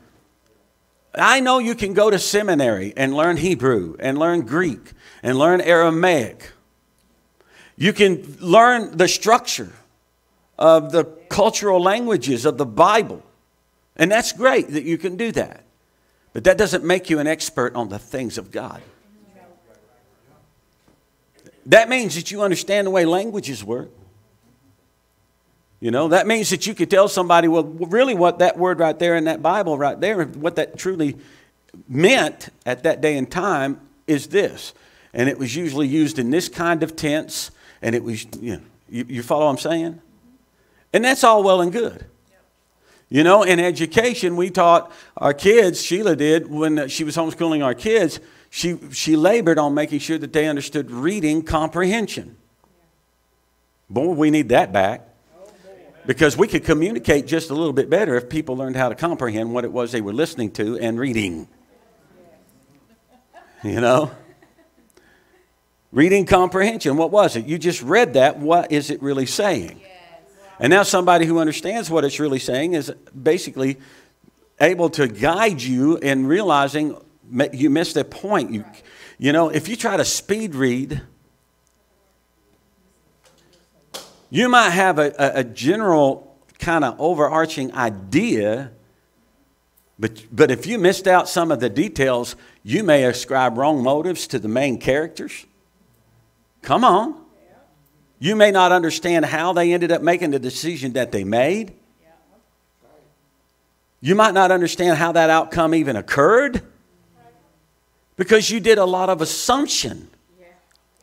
I 1.12 1.40
know 1.40 1.59
you 1.59 1.75
can 1.75 1.92
go 1.92 2.09
to 2.09 2.21
seminary 2.21 2.92
and 2.97 3.16
learn 3.16 3.38
Hebrew 3.38 3.97
and 3.99 4.16
learn 4.16 4.42
Greek 4.42 4.92
and 5.23 5.39
learn 5.39 5.61
Aramaic. 5.61 6.53
You 7.77 7.93
can 7.93 8.37
learn 8.41 8.97
the 8.97 9.09
structure 9.09 9.73
of 10.59 10.91
the 10.91 11.05
cultural 11.29 11.81
languages 11.81 12.45
of 12.45 12.59
the 12.59 12.67
Bible. 12.67 13.23
And 13.97 14.11
that's 14.11 14.33
great 14.33 14.71
that 14.73 14.85
you 14.85 14.99
can 14.99 15.17
do 15.17 15.33
that. 15.33 15.63
But 16.33 16.45
that 16.45 16.59
doesn't 16.59 16.85
make 16.85 17.11
you 17.11 17.19
an 17.19 17.27
expert 17.27 17.75
on 17.75 17.89
the 17.89 17.99
things 17.99 18.39
of 18.39 18.51
God. 18.51 18.83
That 21.67 21.89
means 21.89 22.15
that 22.15 22.31
you 22.31 22.43
understand 22.43 22.87
the 22.87 22.91
way 22.91 23.05
languages 23.05 23.63
work. 23.63 23.91
You 25.81 25.91
know, 25.91 26.09
that 26.09 26.27
means 26.27 26.51
that 26.51 26.67
you 26.67 26.75
could 26.75 26.91
tell 26.91 27.09
somebody, 27.09 27.47
well, 27.47 27.63
really 27.63 28.15
what 28.15 28.41
that 28.41 28.59
word 28.59 28.81
right 28.81 28.99
there 28.99 29.17
in 29.17 29.25
that 29.25 29.43
Bible 29.43 29.79
right 29.79 30.01
there, 30.01 30.25
what 30.25 30.57
that 30.57 30.77
truly 30.77 31.17
meant 31.89 32.49
at 32.67 32.83
that 32.83 33.01
day 33.01 33.17
and 33.17 33.31
time 33.31 33.81
is 34.07 34.29
this. 34.29 34.73
And 35.12 35.29
it 35.29 35.38
was 35.38 35.57
usually 35.57 35.88
used 35.88 36.19
in 36.19 36.31
this 36.31 36.49
kind 36.49 36.83
of 36.83 36.97
tense, 36.97 37.50
and 37.81 37.95
it 37.95 38.03
was, 38.03 38.27
you 38.41 38.57
know, 38.57 38.62
you, 38.88 39.05
you 39.09 39.23
follow 39.23 39.45
what 39.47 39.53
I'm 39.53 39.59
saying? 39.59 40.00
And 40.93 41.05
that's 41.05 41.25
all 41.25 41.43
well 41.43 41.61
and 41.61 41.73
good. 41.73 42.07
You 43.11 43.25
know, 43.25 43.43
in 43.43 43.59
education, 43.59 44.37
we 44.37 44.50
taught 44.50 44.93
our 45.17 45.33
kids, 45.33 45.83
Sheila 45.83 46.15
did, 46.15 46.50
when 46.50 46.88
she 46.88 47.05
was 47.05 47.17
homeschooling 47.17 47.65
our 47.65 47.75
kids, 47.75 48.21
she, 48.50 48.79
she 48.93 49.17
labored 49.17 49.59
on 49.59 49.75
making 49.75 50.00
sure 50.00 50.19
that 50.19 50.33
they 50.33 50.47
understood 50.47 50.91
reading 50.91 51.43
comprehension. 51.43 52.37
Boy, 53.88 54.12
we 54.12 54.31
need 54.31 54.50
that 54.50 54.73
back. 54.73 55.07
Because 56.07 56.38
we 56.38 56.49
could 56.49 56.65
communicate 56.65 57.27
just 57.27 57.50
a 57.50 57.55
little 57.55 57.73
bit 57.75 57.91
better 57.91 58.17
if 58.17 58.31
people 58.31 58.57
learned 58.57 58.77
how 58.77 58.88
to 58.88 58.95
comprehend 58.95 59.53
what 59.53 59.65
it 59.65 59.73
was 59.73 59.93
they 59.93 60.00
were 60.00 60.15
listening 60.15 60.50
to 60.53 60.79
and 60.79 60.99
reading. 60.99 61.49
You 63.62 63.81
know? 63.81 64.11
Reading 65.90 66.26
comprehension, 66.26 66.97
what 66.97 67.11
was 67.11 67.35
it? 67.35 67.47
You 67.47 67.59
just 67.59 67.83
read 67.83 68.14
that. 68.14 68.38
What 68.38 68.71
is 68.71 68.90
it 68.90 69.00
really 69.02 69.25
saying? 69.25 69.80
And 70.61 70.71
now 70.71 70.83
somebody 70.83 71.25
who 71.25 71.38
understands 71.38 71.88
what 71.88 72.04
it's 72.04 72.21
really 72.21 72.38
saying 72.38 72.75
is 72.75 72.92
basically 73.21 73.78
able 74.61 74.90
to 74.90 75.09
guide 75.09 75.62
you 75.62 75.97
in 75.97 76.26
realizing 76.26 76.97
you 77.52 77.71
missed 77.71 77.97
a 77.97 78.04
point. 78.04 78.52
You, 78.52 78.64
you 79.18 79.33
know, 79.33 79.49
if 79.49 79.68
you 79.68 79.76
try 79.76 79.97
to 79.97 80.04
speed 80.04 80.54
read, 80.54 81.00
you 84.30 84.49
might 84.49 84.71
have 84.71 84.99
a, 84.99 85.14
a, 85.18 85.40
a 85.40 85.45
general 85.45 86.37
kind 86.59 86.85
of 86.85 87.00
overarching 87.00 87.73
idea, 87.73 88.73
but, 89.99 90.25
but 90.30 90.50
if 90.50 90.66
you 90.66 90.78
missed 90.78 91.07
out 91.07 91.28
some 91.28 91.50
of 91.50 91.61
the 91.61 91.71
details, 91.71 92.37
you 92.62 92.83
may 92.83 93.04
ascribe 93.04 93.57
wrong 93.57 93.83
motives 93.83 94.26
to 94.26 94.38
the 94.38 94.49
main 94.49 94.78
characters. 94.78 95.47
Come 96.62 96.85
on. 96.85 97.15
You 98.19 98.35
may 98.35 98.50
not 98.50 98.73
understand 98.73 99.25
how 99.25 99.53
they 99.53 99.73
ended 99.73 99.93
up 99.93 100.03
making 100.03 100.33
the 100.33 100.38
decision 100.38 100.95
that 100.95 101.12
they 101.12 101.25
made. 101.25 101.75
You 104.00 104.15
might 104.15 104.35
not 104.35 104.50
understand 104.50 104.99
how 104.99 105.12
that 105.12 105.31
outcome 105.31 105.75
even 105.75 105.97
occurred 105.97 106.62
because 108.17 108.50
you 108.50 108.61
did 108.61 108.79
a 108.79 108.85
lot 108.85 109.09
of 109.09 109.21
assumption. 109.21 110.09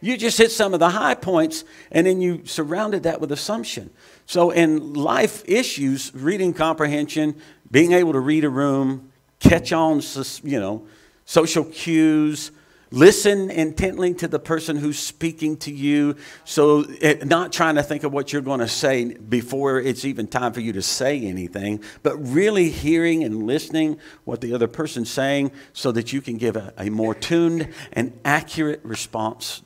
You 0.02 0.18
just 0.18 0.38
hit 0.38 0.52
some 0.52 0.74
of 0.74 0.80
the 0.80 0.90
high 0.90 1.16
points 1.16 1.64
and 1.92 2.06
then 2.06 2.22
you 2.22 2.46
surrounded 2.46 3.04
that 3.04 3.20
with 3.20 3.32
assumption. 3.32 3.90
So, 4.26 4.52
in 4.52 4.94
life 4.94 5.44
issues, 5.48 6.14
reading 6.14 6.54
comprehension, 6.54 7.36
being 7.72 7.94
able 7.94 8.14
to 8.14 8.20
read 8.20 8.44
a 8.44 8.50
room, 8.50 9.12
catch 9.40 9.72
on, 9.72 10.02
you 10.44 10.60
know, 10.60 10.86
social 11.26 11.64
cues, 11.64 12.52
Listen 12.92 13.50
intently 13.50 14.14
to 14.14 14.28
the 14.28 14.40
person 14.40 14.78
who's 14.78 15.00
speaking 15.00 15.58
to 15.58 15.72
you. 15.72 16.16
So, 16.44 16.82
it, 17.02 17.22
eh, 17.22 17.26
not 17.26 17.52
trying 17.52 17.76
to 17.76 17.84
think 17.84 18.04
of 18.04 18.14
what 18.14 18.32
you're 18.32 18.44
going 18.44 18.60
to 18.60 18.68
say 18.68 19.16
before 19.16 19.80
it's 19.80 20.06
even 20.06 20.28
time 20.28 20.54
for 20.54 20.60
you 20.60 20.72
to 20.74 20.82
say 20.82 21.20
anything, 21.20 21.84
but 22.04 22.16
really 22.18 22.70
hearing 22.70 23.24
and 23.24 23.48
listening 23.48 23.98
what 24.24 24.42
the 24.42 24.54
other 24.54 24.68
person's 24.68 25.10
saying 25.10 25.52
so 25.74 25.92
that 25.94 26.14
you 26.14 26.22
can 26.22 26.38
give 26.38 26.56
a, 26.56 26.74
a 26.78 26.90
more 26.90 27.16
tuned 27.16 27.70
and 27.94 28.18
accurate 28.24 28.82
response 28.84 29.64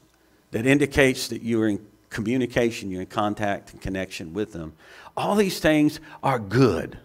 that 0.51 0.65
indicates 0.65 1.27
that 1.27 1.41
you 1.41 1.61
are 1.61 1.67
in 1.67 1.85
communication, 2.09 2.89
you're 2.89 3.01
in 3.01 3.07
contact 3.07 3.73
and 3.73 3.81
connection 3.81 4.33
with 4.33 4.53
them. 4.53 4.73
All 5.17 5.35
these 5.35 5.59
things 5.59 5.99
are 6.23 6.39
good. 6.39 6.97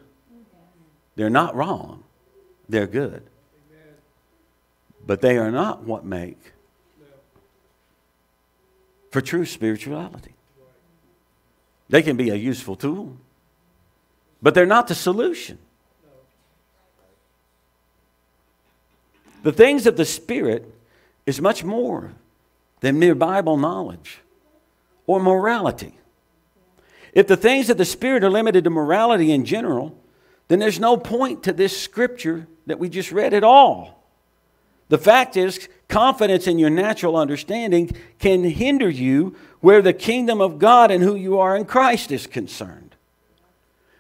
They're 1.17 1.29
not 1.29 1.55
wrong, 1.57 2.05
they're 2.69 2.87
good 2.87 3.29
but 5.07 5.21
they 5.21 5.37
are 5.37 5.51
not 5.51 5.83
what 5.83 6.05
make 6.05 6.53
for 9.11 9.21
true 9.21 9.47
spirituality. 9.47 10.35
They 11.89 12.03
can 12.03 12.17
be 12.17 12.31
a 12.31 12.35
useful 12.35 12.77
tool, 12.77 13.17
but 14.43 14.55
they're 14.55 14.67
not 14.67 14.89
the 14.89 14.95
solution. 14.95 15.59
The 19.43 19.53
things 19.53 19.87
of 19.87 19.97
the 19.97 20.07
Spirit 20.07 20.75
is 21.27 21.41
much 21.41 21.63
more 21.63 22.13
than 22.81 22.99
mere 22.99 23.15
Bible 23.15 23.57
knowledge 23.57 24.21
or 25.07 25.21
morality. 25.21 25.95
If 27.13 27.27
the 27.27 27.37
things 27.37 27.71
of 27.71 27.77
the 27.77 27.85
Spirit 27.85 28.25
are 28.25 28.31
limited 28.31 28.65
to 28.65 28.71
morality 28.71 29.31
in 29.31 29.45
general, 29.45 29.97
then 30.49 30.59
there's 30.59 30.81
no 30.81 30.97
point 30.97 31.45
to 31.45 31.53
this 31.53 31.79
scripture 31.79 32.47
that 32.67 32.79
we 32.79 32.89
just 32.89 33.13
read 33.13 33.35
at 33.35 33.45
all. 33.45 34.04
The 34.89 34.99
fact 34.99 35.37
is, 35.37 35.69
confidence 35.89 36.47
in 36.47 36.59
your 36.59 36.71
natural 36.71 37.17
understanding 37.17 37.91
can 38.19 38.45
hinder 38.45 38.89
you 38.89 39.37
where 39.61 39.81
the 39.81 39.93
kingdom 39.93 40.41
of 40.41 40.59
God 40.59 40.91
and 40.91 41.03
who 41.03 41.15
you 41.15 41.39
are 41.39 41.57
in 41.57 41.65
Christ 41.65 42.11
is 42.11 42.27
concerned. 42.27 42.97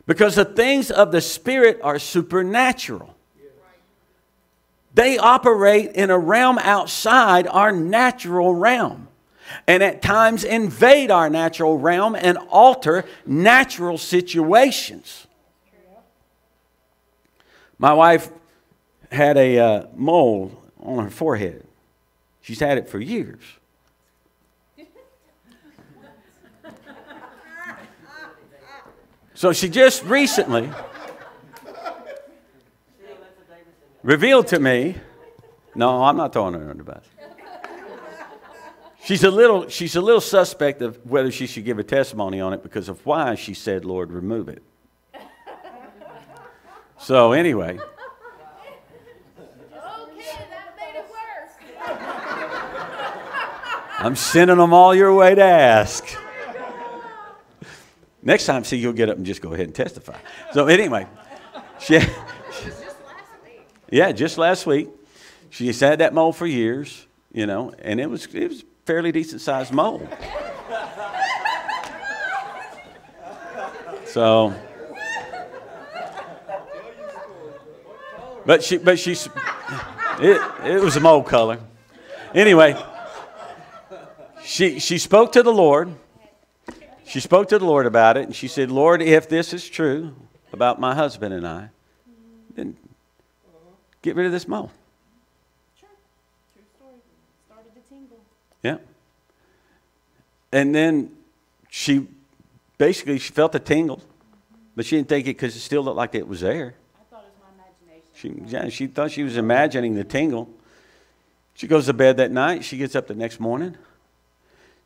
Because 0.06 0.34
the 0.34 0.44
things 0.44 0.90
of 0.90 1.12
the 1.12 1.20
Spirit 1.20 1.80
are 1.82 1.98
supernatural. 1.98 3.14
They 4.92 5.18
operate 5.18 5.92
in 5.92 6.10
a 6.10 6.18
realm 6.18 6.58
outside 6.58 7.48
our 7.48 7.72
natural 7.72 8.54
realm 8.54 9.08
and 9.66 9.82
at 9.82 10.02
times 10.02 10.44
invade 10.44 11.10
our 11.10 11.28
natural 11.28 11.78
realm 11.78 12.14
and 12.14 12.38
alter 12.48 13.04
natural 13.26 13.98
situations. 13.98 15.26
My 17.78 17.92
wife 17.92 18.30
had 19.10 19.36
a 19.36 19.58
uh, 19.58 19.86
mole 19.94 20.63
on 20.84 21.04
her 21.04 21.10
forehead. 21.10 21.66
She's 22.42 22.60
had 22.60 22.78
it 22.78 22.88
for 22.88 23.00
years. 23.00 23.40
So 29.36 29.52
she 29.52 29.68
just 29.68 30.04
recently 30.04 30.70
revealed 34.02 34.46
to 34.48 34.60
me. 34.60 34.96
No, 35.74 36.04
I'm 36.04 36.16
not 36.16 36.32
throwing 36.32 36.54
her 36.54 36.70
under 36.70 36.84
the 36.84 36.92
bus. 36.92 37.04
She's 39.02 39.24
a 39.24 39.30
little 39.30 39.68
she's 39.68 39.96
a 39.96 40.00
little 40.00 40.20
suspect 40.20 40.80
of 40.80 41.04
whether 41.04 41.30
she 41.30 41.46
should 41.46 41.64
give 41.64 41.78
a 41.78 41.82
testimony 41.82 42.40
on 42.40 42.54
it 42.54 42.62
because 42.62 42.88
of 42.88 43.04
why 43.04 43.34
she 43.34 43.52
said, 43.52 43.84
Lord, 43.84 44.12
remove 44.12 44.48
it. 44.48 44.62
So 46.98 47.32
anyway. 47.32 47.78
I'm 54.04 54.16
sending 54.16 54.58
them 54.58 54.74
all 54.74 54.94
your 54.94 55.14
way 55.14 55.34
to 55.34 55.42
ask. 55.42 56.04
Next 58.22 58.44
time, 58.44 58.62
see, 58.62 58.76
you'll 58.76 58.92
get 58.92 59.08
up 59.08 59.16
and 59.16 59.24
just 59.24 59.40
go 59.40 59.54
ahead 59.54 59.64
and 59.64 59.74
testify. 59.74 60.18
So 60.52 60.66
anyway, 60.66 61.06
she, 61.80 62.00
yeah, 63.90 64.12
just 64.12 64.36
last 64.36 64.66
week. 64.66 64.90
she 65.48 65.72
had 65.72 66.00
that 66.00 66.12
mole 66.12 66.34
for 66.34 66.46
years, 66.46 67.06
you 67.32 67.46
know, 67.46 67.72
and 67.78 67.98
it 67.98 68.10
was 68.10 68.26
it 68.26 68.48
was 68.48 68.62
fairly 68.84 69.10
decent 69.10 69.40
sized 69.40 69.72
mole. 69.72 70.06
So, 74.04 74.52
but 78.44 78.62
she, 78.62 78.76
but 78.76 78.98
she's, 78.98 79.30
it, 80.20 80.42
it 80.66 80.82
was 80.82 80.96
a 80.96 81.00
mole 81.00 81.22
color. 81.22 81.58
Anyway, 82.34 82.76
she, 84.44 84.78
she 84.78 84.98
spoke 84.98 85.32
to 85.32 85.42
the 85.42 85.52
Lord. 85.52 85.94
She 87.06 87.20
spoke 87.20 87.48
to 87.48 87.58
the 87.58 87.64
Lord 87.64 87.86
about 87.86 88.16
it, 88.16 88.24
and 88.24 88.34
she 88.34 88.48
said, 88.48 88.70
Lord, 88.70 89.02
if 89.02 89.28
this 89.28 89.52
is 89.52 89.68
true 89.68 90.14
about 90.52 90.80
my 90.80 90.94
husband 90.94 91.34
and 91.34 91.46
I, 91.46 91.68
then 92.54 92.76
get 94.02 94.16
rid 94.16 94.26
of 94.26 94.32
this 94.32 94.46
mole. 94.46 94.70
True. 95.78 95.88
True 96.54 96.62
story. 96.76 96.94
Started 97.46 97.74
to 97.74 97.80
tingle. 97.88 98.18
Yeah. 98.62 98.78
And 100.52 100.74
then 100.74 101.10
she 101.68 102.06
basically 102.78 103.18
she 103.18 103.32
felt 103.32 103.54
a 103.54 103.58
tingle, 103.58 104.00
but 104.76 104.86
she 104.86 104.96
didn't 104.96 105.08
think 105.08 105.26
it 105.26 105.36
because 105.36 105.56
it 105.56 105.60
still 105.60 105.82
looked 105.82 105.96
like 105.96 106.14
it 106.14 106.26
was 106.26 106.40
there. 106.40 106.74
I 106.98 107.04
thought 107.10 107.24
it 107.24 107.32
was 107.34 107.56
my 107.58 107.64
imagination. 107.90 108.46
She, 108.46 108.52
yeah, 108.52 108.68
she 108.68 108.86
thought 108.86 109.10
she 109.10 109.24
was 109.24 109.36
imagining 109.36 109.94
the 109.94 110.04
tingle. 110.04 110.48
She 111.54 111.66
goes 111.66 111.86
to 111.86 111.92
bed 111.92 112.16
that 112.16 112.30
night. 112.30 112.64
She 112.64 112.76
gets 112.76 112.96
up 112.96 113.06
the 113.06 113.14
next 113.14 113.40
morning. 113.40 113.76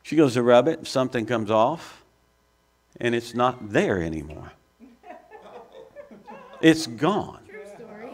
She 0.03 0.15
goes 0.15 0.33
to 0.33 0.43
rub 0.43 0.67
it. 0.67 0.87
Something 0.87 1.25
comes 1.25 1.51
off, 1.51 2.03
and 2.99 3.13
it's 3.13 3.33
not 3.33 3.71
there 3.71 4.01
anymore. 4.01 4.51
It's 6.61 6.87
gone. 6.87 7.39
True 7.47 7.61
story. 7.73 8.11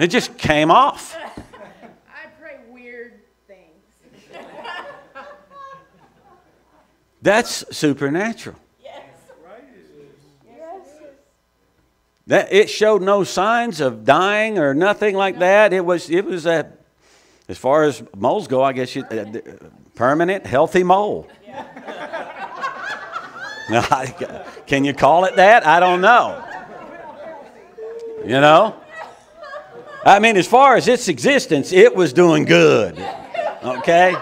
It 0.00 0.06
just 0.06 0.38
came 0.38 0.70
off. 0.70 1.14
I 1.14 2.26
pray 2.40 2.56
weird 2.70 3.20
things. 3.46 3.84
That's 7.20 7.76
supernatural. 7.76 8.56
Yes. 8.82 9.02
Yes. 10.48 10.88
That 12.26 12.50
it 12.50 12.70
showed 12.70 13.02
no 13.02 13.24
signs 13.24 13.82
of 13.82 14.06
dying 14.06 14.58
or 14.58 14.72
nothing 14.72 15.16
like 15.16 15.38
that. 15.40 15.74
It 15.74 15.84
was 15.84 16.08
it 16.08 16.24
was 16.24 16.46
a, 16.46 16.72
as 17.50 17.58
far 17.58 17.82
as 17.82 18.00
moles 18.16 18.46
go, 18.46 18.62
I 18.62 18.72
guess 18.72 18.94
you, 18.94 19.02
uh, 19.02 19.24
permanent, 19.96 20.46
healthy 20.46 20.84
mole. 20.84 21.26
I- 23.68 24.44
Can 24.68 24.84
you 24.84 24.94
call 24.94 25.24
it 25.24 25.34
that? 25.34 25.66
I 25.66 25.80
don't 25.80 26.00
know. 26.00 26.44
You 28.20 28.40
know? 28.40 28.76
I 30.04 30.20
mean, 30.20 30.36
as 30.36 30.46
far 30.46 30.76
as 30.76 30.86
its 30.86 31.08
existence, 31.08 31.72
it 31.72 31.96
was 31.96 32.12
doing 32.12 32.44
good. 32.44 32.96
Okay? 33.64 34.14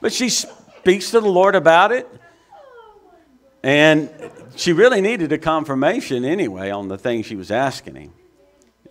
But 0.00 0.12
she 0.12 0.28
speaks 0.28 1.10
to 1.10 1.18
the 1.18 1.28
Lord 1.28 1.56
about 1.56 1.90
it. 1.90 2.08
And 3.64 4.08
she 4.54 4.72
really 4.72 5.00
needed 5.00 5.32
a 5.32 5.38
confirmation 5.38 6.24
anyway 6.24 6.70
on 6.70 6.86
the 6.86 6.96
thing 6.96 7.24
she 7.24 7.34
was 7.34 7.50
asking 7.50 7.96
him, 7.96 8.12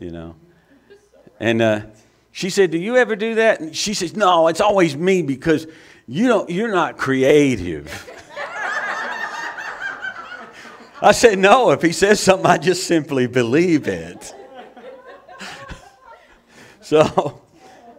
you 0.01 0.11
know. 0.11 0.35
And 1.39 1.61
uh, 1.61 1.81
she 2.31 2.49
said, 2.49 2.71
"Do 2.71 2.77
you 2.77 2.97
ever 2.97 3.15
do 3.15 3.35
that?" 3.35 3.59
And 3.59 3.75
she 3.75 3.93
says, 3.93 4.15
"No, 4.15 4.47
it's 4.47 4.61
always 4.61 4.95
me 4.95 5.21
because 5.21 5.67
you 6.07 6.27
don't. 6.27 6.49
You're 6.49 6.71
not 6.71 6.97
creative." 6.97 8.09
I 11.01 11.11
said, 11.13 11.39
"No. 11.39 11.71
If 11.71 11.81
he 11.81 11.91
says 11.91 12.19
something, 12.19 12.45
I 12.45 12.57
just 12.57 12.85
simply 12.85 13.27
believe 13.27 13.87
it." 13.87 14.33
so, 16.81 17.41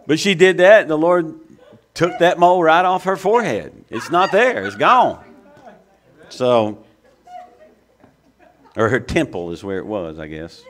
but 0.05 0.19
she 0.19 0.35
did 0.35 0.57
that, 0.57 0.83
and 0.83 0.91
the 0.91 0.97
Lord 0.97 1.39
took 1.93 2.17
that 2.19 2.39
mole 2.39 2.63
right 2.63 2.85
off 2.85 3.03
her 3.03 3.17
forehead. 3.17 3.85
It's 3.89 4.09
not 4.11 4.31
there. 4.31 4.65
It's 4.65 4.75
gone. 4.75 5.23
So, 6.29 6.83
or 8.77 8.87
her 8.89 8.99
temple 8.99 9.51
is 9.51 9.63
where 9.63 9.79
it 9.79 9.85
was, 9.85 10.17
I 10.17 10.27
guess. 10.27 10.63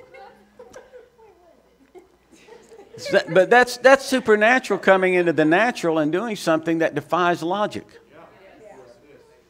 So 2.90 2.90
that- 2.90 2.90
But 3.09 3.49
that's, 3.49 3.77
that's 3.77 4.05
supernatural 4.05 4.79
coming 4.79 5.13
into 5.13 5.33
the 5.33 5.45
natural 5.45 5.99
and 5.99 6.11
doing 6.11 6.35
something 6.35 6.79
that 6.79 6.95
defies 6.95 7.41
logic. 7.41 7.85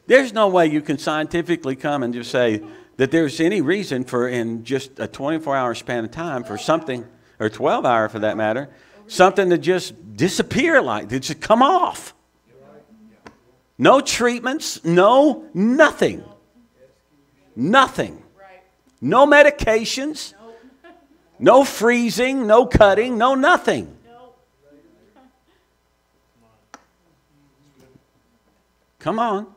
There's 0.08 0.34
no 0.34 0.48
way 0.50 0.68
you 0.68 0.82
can 0.82 0.98
scientifically 0.98 1.76
come 1.76 2.04
and 2.04 2.14
just 2.14 2.32
say 2.32 2.62
that 2.98 3.12
there's 3.12 3.40
any 3.40 3.62
reason 3.62 4.04
for, 4.04 4.28
in 4.28 4.64
just 4.64 5.00
a 5.00 5.08
24 5.08 5.56
hour 5.56 5.74
span 5.74 6.06
of 6.06 6.12
time, 6.12 6.44
for 6.44 6.58
something, 6.58 7.06
or 7.40 7.50
12 7.50 7.86
hour 7.86 8.10
for 8.10 8.20
that 8.20 8.38
matter, 8.38 8.70
something 9.08 9.50
to 9.50 9.58
just 9.58 10.16
disappear 10.16 10.82
like, 10.82 11.10
to 11.10 11.20
just 11.20 11.42
come 11.42 11.62
off. 11.62 12.14
No 13.78 14.02
treatments, 14.02 14.84
no 14.84 15.46
nothing. 15.54 16.24
Nothing. 17.56 18.22
No 19.02 19.26
medications, 19.26 20.36
no 21.42 21.66
freezing, 21.66 22.48
no 22.48 22.66
cutting, 22.66 23.18
no 23.18 23.36
nothing. 23.36 23.98
Come 29.00 29.18
on. 29.18 29.48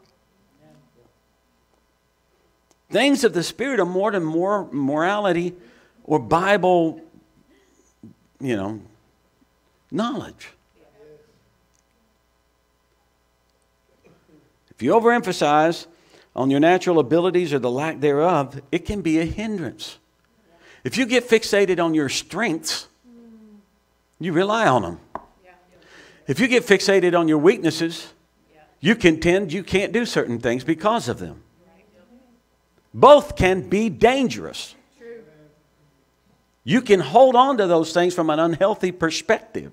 Things 2.90 3.24
of 3.24 3.34
the 3.34 3.42
Spirit 3.42 3.80
are 3.80 3.86
more 3.86 4.10
than 4.10 4.24
more 4.24 4.66
morality 4.72 5.54
or 6.04 6.18
Bible, 6.18 7.00
you 8.40 8.56
know, 8.56 8.80
knowledge. 9.90 10.48
If 14.70 14.82
you 14.82 14.92
overemphasize 14.92 15.86
on 16.34 16.50
your 16.50 16.60
natural 16.60 16.98
abilities 16.98 17.52
or 17.52 17.58
the 17.58 17.70
lack 17.70 18.00
thereof, 18.00 18.60
it 18.72 18.86
can 18.86 19.02
be 19.02 19.20
a 19.20 19.24
hindrance. 19.24 19.98
If 20.84 20.98
you 20.98 21.06
get 21.06 21.28
fixated 21.28 21.82
on 21.82 21.94
your 21.94 22.10
strengths, 22.10 22.86
you 24.20 24.32
rely 24.32 24.68
on 24.68 24.82
them. 24.82 25.00
If 26.26 26.40
you 26.40 26.46
get 26.46 26.64
fixated 26.64 27.18
on 27.18 27.26
your 27.26 27.38
weaknesses, 27.38 28.12
you 28.80 28.94
contend 28.94 29.52
you 29.52 29.64
can't 29.64 29.92
do 29.92 30.04
certain 30.04 30.38
things 30.38 30.62
because 30.62 31.08
of 31.08 31.18
them. 31.18 31.42
Both 32.92 33.34
can 33.34 33.68
be 33.68 33.88
dangerous. 33.88 34.74
You 36.62 36.80
can 36.80 37.00
hold 37.00 37.34
on 37.34 37.58
to 37.58 37.66
those 37.66 37.92
things 37.92 38.14
from 38.14 38.30
an 38.30 38.38
unhealthy 38.38 38.92
perspective. 38.92 39.72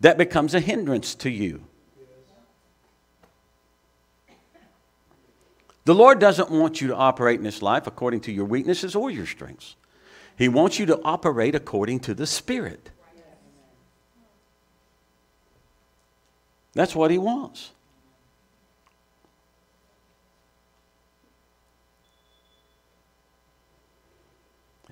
That 0.00 0.18
becomes 0.18 0.54
a 0.54 0.60
hindrance 0.60 1.14
to 1.16 1.30
you. 1.30 1.62
The 5.84 5.94
Lord 5.94 6.18
doesn't 6.18 6.50
want 6.50 6.80
you 6.80 6.88
to 6.88 6.96
operate 6.96 7.38
in 7.38 7.44
this 7.44 7.60
life 7.60 7.86
according 7.86 8.20
to 8.22 8.32
your 8.32 8.46
weaknesses 8.46 8.96
or 8.96 9.10
your 9.10 9.26
strengths. 9.26 9.76
He 10.36 10.48
wants 10.48 10.78
you 10.78 10.86
to 10.86 11.00
operate 11.02 11.54
according 11.54 12.00
to 12.00 12.14
the 12.14 12.26
Spirit. 12.26 12.90
That's 16.72 16.94
what 16.94 17.10
He 17.10 17.18
wants. 17.18 17.70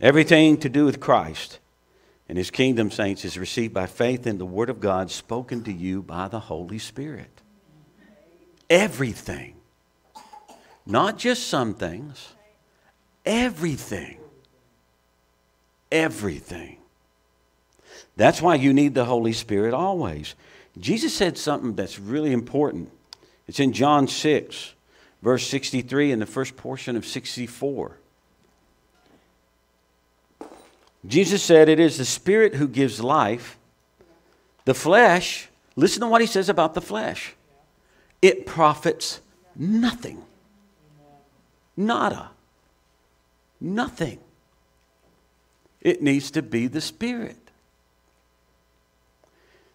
Everything 0.01 0.57
to 0.59 0.69
do 0.69 0.85
with 0.85 1.01
Christ 1.01 1.59
and 2.29 2.37
His 2.37 2.51
kingdom 2.51 2.91
saints 2.91 3.25
is 3.25 3.39
received 3.39 3.73
by 3.73 3.87
faith 3.87 4.27
in 4.27 4.39
the 4.39 4.47
Word 4.47 4.69
of 4.69 4.79
God 4.81 5.11
spoken 5.11 5.65
to 5.65 5.73
you 5.73 6.03
by 6.03 6.29
the 6.29 6.41
Holy 6.41 6.79
Spirit. 6.79 7.41
Everything. 8.69 9.62
Not 10.85 11.19
just 11.19 11.49
some 11.49 11.75
things, 11.75 12.35
everything. 13.25 14.19
Everything. 15.91 16.79
That's 18.17 18.43
why 18.43 18.57
you 18.57 18.73
need 18.73 18.95
the 18.95 19.05
Holy 19.05 19.33
Spirit 19.33 19.75
always. 19.75 20.35
Jesus 20.79 21.15
said 21.15 21.39
something 21.39 21.75
that's 21.75 21.99
really 21.99 22.33
important. 22.33 22.91
It's 23.47 23.61
in 23.61 23.73
John 23.73 24.09
6, 24.09 24.75
verse 25.23 25.47
63, 25.47 26.13
and 26.13 26.23
the 26.23 26.27
first 26.27 26.57
portion 26.57 26.97
of 26.97 27.05
64. 27.05 27.99
Jesus 31.07 31.43
said, 31.43 31.69
It 31.69 31.81
is 31.81 31.99
the 31.99 32.05
Spirit 32.05 32.55
who 32.55 32.69
gives 32.69 33.03
life. 33.03 33.59
The 34.65 34.75
flesh, 34.75 35.49
listen 35.75 36.01
to 36.01 36.07
what 36.07 36.21
he 36.21 36.27
says 36.27 36.49
about 36.49 36.75
the 36.75 36.81
flesh. 36.81 37.35
It 38.21 38.47
profits 38.47 39.21
nothing. 39.57 40.23
Nada. 41.77 42.31
Nothing. 43.61 44.19
It 45.81 46.03
needs 46.03 46.31
to 46.33 46.43
be 46.43 46.67
the 46.67 46.81
Spirit. 46.81 47.37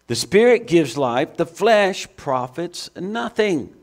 The 0.06 0.16
Spirit 0.16 0.66
gives 0.66 0.96
life, 0.96 1.36
the 1.36 1.46
flesh 1.46 2.06
profits 2.16 2.90
nothing. 2.96 3.74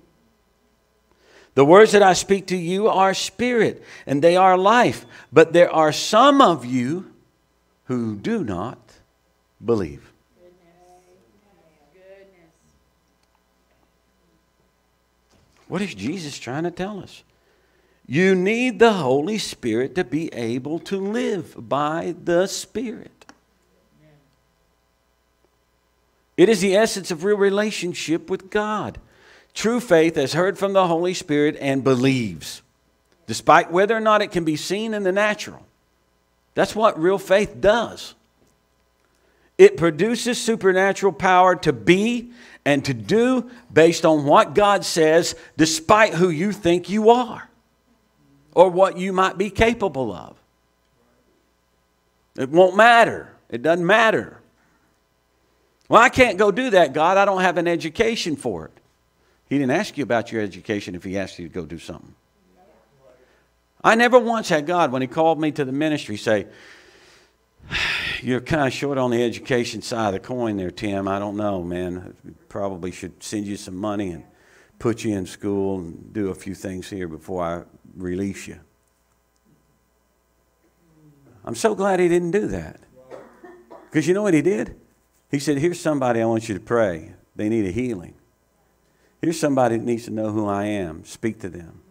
The 1.54 1.66
words 1.66 1.94
that 1.94 2.04
I 2.04 2.14
speak 2.14 2.48
to 2.48 2.58
you 2.58 2.90
are 2.90 3.14
spirit, 3.14 3.82
and 4.06 4.22
they 4.22 4.36
are 4.36 4.58
life. 4.58 5.06
But 5.32 5.54
there 5.54 5.72
are 5.72 5.94
some 5.94 6.42
of 6.42 6.66
you 6.66 7.14
who 7.86 8.16
do 8.16 8.44
not 8.44 8.78
believe. 9.64 10.12
What 15.68 15.82
is 15.82 15.96
Jesus 15.96 16.38
trying 16.38 16.64
to 16.64 16.72
tell 16.72 17.00
us? 17.00 17.24
You 18.08 18.36
need 18.36 18.78
the 18.78 18.94
Holy 18.94 19.38
Spirit 19.40 19.96
to 19.96 20.04
be 20.04 20.32
able 20.34 20.80
to 20.80 20.98
live 20.98 21.56
by 21.58 22.16
the 22.24 22.46
Spirit. 22.48 23.12
It 26.38 26.50
is 26.50 26.62
the 26.62 26.76
essence 26.76 27.12
of 27.12 27.24
real 27.24 27.38
relationship 27.38 28.30
with 28.30 28.50
God. 28.50 29.00
True 29.54 29.80
faith 29.80 30.16
has 30.18 30.34
heard 30.34 30.60
from 30.60 30.74
the 30.74 30.86
Holy 30.86 31.14
Spirit 31.14 31.58
and 31.60 31.84
believes, 31.84 32.62
despite 33.26 33.72
whether 33.72 33.96
or 33.96 34.02
not 34.02 34.22
it 34.22 34.32
can 34.32 34.44
be 34.44 34.58
seen 34.58 34.94
in 34.94 35.04
the 35.04 35.14
natural. 35.14 35.66
That's 36.54 36.76
what 36.76 37.00
real 37.00 37.18
faith 37.18 37.60
does. 37.60 38.14
It 39.58 39.78
produces 39.78 40.40
supernatural 40.40 41.14
power 41.14 41.56
to 41.56 41.72
be 41.72 42.32
and 42.66 42.84
to 42.86 42.94
do 42.94 43.50
based 43.72 44.06
on 44.06 44.26
what 44.26 44.54
God 44.54 44.84
says, 44.84 45.36
despite 45.56 46.14
who 46.14 46.30
you 46.30 46.52
think 46.52 46.90
you 46.90 47.10
are 47.10 47.45
or 48.56 48.70
what 48.70 48.98
you 48.98 49.14
might 49.14 49.38
be 49.38 49.52
capable 49.52 50.12
of. 50.12 50.38
It 52.38 52.50
won't 52.50 52.76
matter. 52.76 53.34
It 53.50 53.62
doesn't 53.62 53.86
matter. 53.86 54.42
Well, 55.88 56.02
I 56.02 56.10
can't 56.10 56.38
go 56.38 56.52
do 56.52 56.72
that, 56.72 56.94
God. 56.94 57.18
I 57.18 57.26
don't 57.26 57.42
have 57.42 57.58
an 57.58 57.68
education 57.68 58.36
for 58.36 58.66
it. 58.66 58.72
He 59.48 59.60
didn't 59.60 59.72
ask 59.72 59.98
you 59.98 60.04
about 60.04 60.32
your 60.32 60.42
education 60.42 60.96
if 60.96 61.04
He 61.04 61.18
asked 61.18 61.38
you 61.38 61.48
to 61.48 61.54
go 61.54 61.66
do 61.66 61.78
something. 61.78 62.16
I 63.84 63.94
never 63.94 64.18
once 64.18 64.50
had 64.50 64.66
God, 64.66 64.92
when 64.92 65.04
He 65.04 65.08
called 65.08 65.40
me 65.40 65.52
to 65.52 65.64
the 65.64 65.72
ministry, 65.72 66.18
say, 66.18 66.48
You're 68.22 68.42
kind 68.42 68.66
of 68.66 68.74
short 68.74 68.98
on 68.98 69.12
the 69.12 69.22
education 69.22 69.82
side 69.84 70.08
of 70.08 70.14
the 70.14 70.20
coin 70.20 70.58
there, 70.58 70.72
Tim. 70.72 71.08
I 71.08 71.20
don't 71.20 71.38
know, 71.38 71.62
man. 71.62 72.16
Probably 72.50 72.92
should 72.92 73.22
send 73.22 73.46
you 73.46 73.56
some 73.56 73.76
money 73.76 74.12
and 74.12 74.24
put 74.80 75.04
you 75.04 75.16
in 75.16 75.28
school 75.28 75.80
and 75.80 76.12
do 76.12 76.30
a 76.30 76.36
few 76.36 76.56
things 76.56 76.90
here 76.90 77.08
before 77.08 77.44
I 77.44 77.64
release 77.96 78.48
you. 78.48 78.60
I'm 81.44 81.56
so 81.56 81.76
glad 81.76 82.00
He 82.00 82.08
didn't 82.08 82.32
do 82.32 82.48
that. 82.48 82.80
Because 83.90 84.08
you 84.08 84.14
know 84.14 84.24
what 84.24 84.34
He 84.34 84.42
did? 84.42 84.76
He 85.32 85.40
said, 85.40 85.58
Here's 85.58 85.80
somebody 85.80 86.22
I 86.22 86.26
want 86.26 86.48
you 86.50 86.56
to 86.56 86.62
pray. 86.62 87.14
They 87.36 87.50
need 87.50 87.66
a 87.66 87.72
healing. 87.72 88.16
Here's 89.22 89.40
somebody 89.40 89.78
that 89.78 89.84
needs 89.84 90.06
to 90.06 90.12
know 90.12 90.32
who 90.32 90.48
I 90.48 90.66
am. 90.66 91.04
Speak 91.06 91.40
to 91.42 91.50
them. 91.50 91.82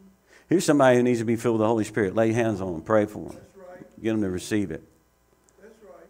Here's 0.48 0.64
somebody 0.64 0.96
who 0.96 1.02
needs 1.02 1.18
to 1.18 1.24
be 1.24 1.36
filled 1.36 1.54
with 1.54 1.60
the 1.60 1.66
Holy 1.66 1.84
Spirit. 1.84 2.14
Lay 2.14 2.32
hands 2.32 2.60
on 2.60 2.72
them. 2.72 2.82
Pray 2.82 3.06
for 3.06 3.28
them. 3.28 3.38
Right. 3.56 4.02
Get 4.02 4.12
them 4.12 4.22
to 4.22 4.30
receive 4.30 4.70
it. 4.70 4.82
That's 5.60 5.74
right. 5.82 6.06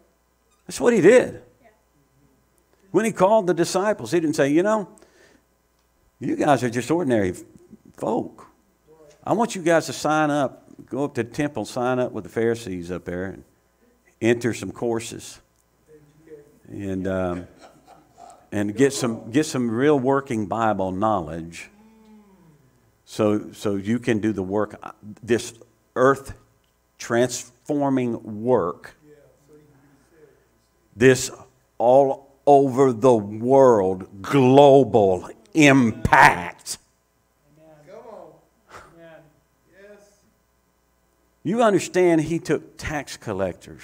That's 0.66 0.80
what 0.80 0.92
he 0.92 1.00
did. 1.00 1.42
When 2.90 3.04
he 3.04 3.11
called 3.11 3.48
the 3.48 3.54
disciples, 3.54 4.12
he 4.12 4.20
didn't 4.20 4.37
say, 4.37 4.48
You 4.48 4.62
know, 4.62 4.88
you 6.20 6.37
guys 6.37 6.62
are 6.62 6.70
just 6.70 6.90
ordinary 6.90 7.35
folk. 7.96 8.46
I 9.26 9.32
want 9.32 9.54
you 9.54 9.62
guys 9.62 9.87
to 9.87 9.94
sign 9.94 10.30
up, 10.30 10.68
go 10.87 11.04
up 11.04 11.14
to 11.14 11.22
the 11.22 11.30
temple, 11.30 11.64
sign 11.64 11.98
up 11.98 12.12
with 12.12 12.24
the 12.24 12.30
Pharisees 12.30 12.90
up 12.90 13.06
there, 13.06 13.24
and 13.24 13.44
enter 14.20 14.52
some 14.52 14.70
courses 14.70 15.40
and 16.68 17.06
um, 17.06 17.46
and 18.52 18.76
get 18.76 18.92
some 18.92 19.30
get 19.30 19.46
some 19.46 19.70
real 19.70 19.98
working 19.98 20.46
Bible 20.46 20.92
knowledge. 20.92 21.70
So 23.06 23.52
so 23.52 23.76
you 23.76 23.98
can 23.98 24.18
do 24.18 24.32
the 24.32 24.42
work, 24.42 24.78
this 25.22 25.54
earth 25.96 26.34
transforming 26.98 28.42
work. 28.44 28.96
This 30.96 31.30
all 31.78 32.37
over 32.46 32.92
the 32.92 33.14
world 33.14 34.22
global 34.22 35.28
impact. 35.54 36.78
You 41.44 41.62
understand, 41.62 42.22
he 42.22 42.38
took 42.38 42.78
tax 42.78 43.16
collectors, 43.18 43.83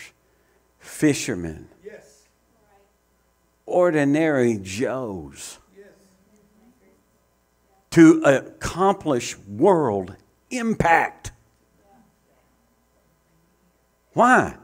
fishermen, 0.79 1.68
ordinary 3.66 4.59
Joes 4.61 5.59
to 7.90 8.23
accomplish 8.23 9.37
world 9.38 10.16
impact. 10.51 11.33
Why? 14.14 14.57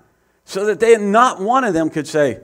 So 0.45 0.67
that 0.67 0.81
they 0.81 0.97
not 0.97 1.41
one 1.41 1.65
of 1.65 1.75
them 1.75 1.91
could 1.91 2.07
say, 2.07 2.41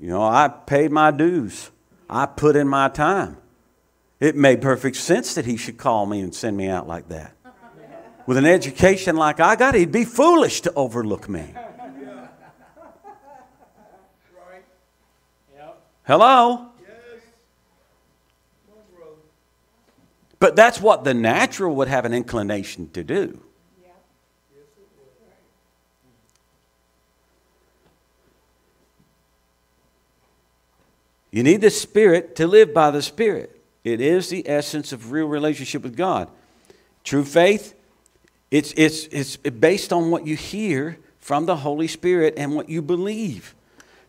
you 0.00 0.08
know, 0.08 0.22
I 0.22 0.48
paid 0.48 0.92
my 0.92 1.10
dues. 1.10 1.70
I 2.08 2.26
put 2.26 2.56
in 2.56 2.68
my 2.68 2.88
time. 2.88 3.38
It 4.20 4.36
made 4.36 4.62
perfect 4.62 4.96
sense 4.96 5.34
that 5.34 5.44
he 5.44 5.56
should 5.56 5.76
call 5.76 6.06
me 6.06 6.20
and 6.20 6.34
send 6.34 6.56
me 6.56 6.68
out 6.68 6.86
like 6.86 7.08
that. 7.08 7.35
With 8.26 8.36
an 8.36 8.46
education 8.46 9.16
like 9.16 9.38
I 9.38 9.54
got, 9.54 9.74
he'd 9.74 9.92
be 9.92 10.04
foolish 10.04 10.60
to 10.62 10.72
overlook 10.74 11.28
me. 11.28 11.54
Hello? 16.04 16.68
But 20.38 20.54
that's 20.54 20.80
what 20.80 21.04
the 21.04 21.14
natural 21.14 21.74
would 21.76 21.88
have 21.88 22.04
an 22.04 22.12
inclination 22.12 22.90
to 22.90 23.02
do. 23.02 23.40
You 31.30 31.42
need 31.42 31.60
the 31.60 31.70
Spirit 31.70 32.34
to 32.36 32.46
live 32.46 32.72
by 32.72 32.90
the 32.90 33.02
Spirit. 33.02 33.60
It 33.84 34.00
is 34.00 34.30
the 34.30 34.48
essence 34.48 34.92
of 34.92 35.12
real 35.12 35.26
relationship 35.26 35.82
with 35.82 35.96
God. 35.96 36.30
True 37.04 37.24
faith, 37.24 37.74
it's, 38.50 38.72
it's, 38.76 39.06
it's 39.06 39.36
based 39.36 39.92
on 39.92 40.10
what 40.10 40.26
you 40.26 40.36
hear 40.36 40.98
from 41.18 41.46
the 41.46 41.56
Holy 41.56 41.88
Spirit 41.88 42.34
and 42.36 42.54
what 42.54 42.68
you 42.68 42.80
believe. 42.80 43.54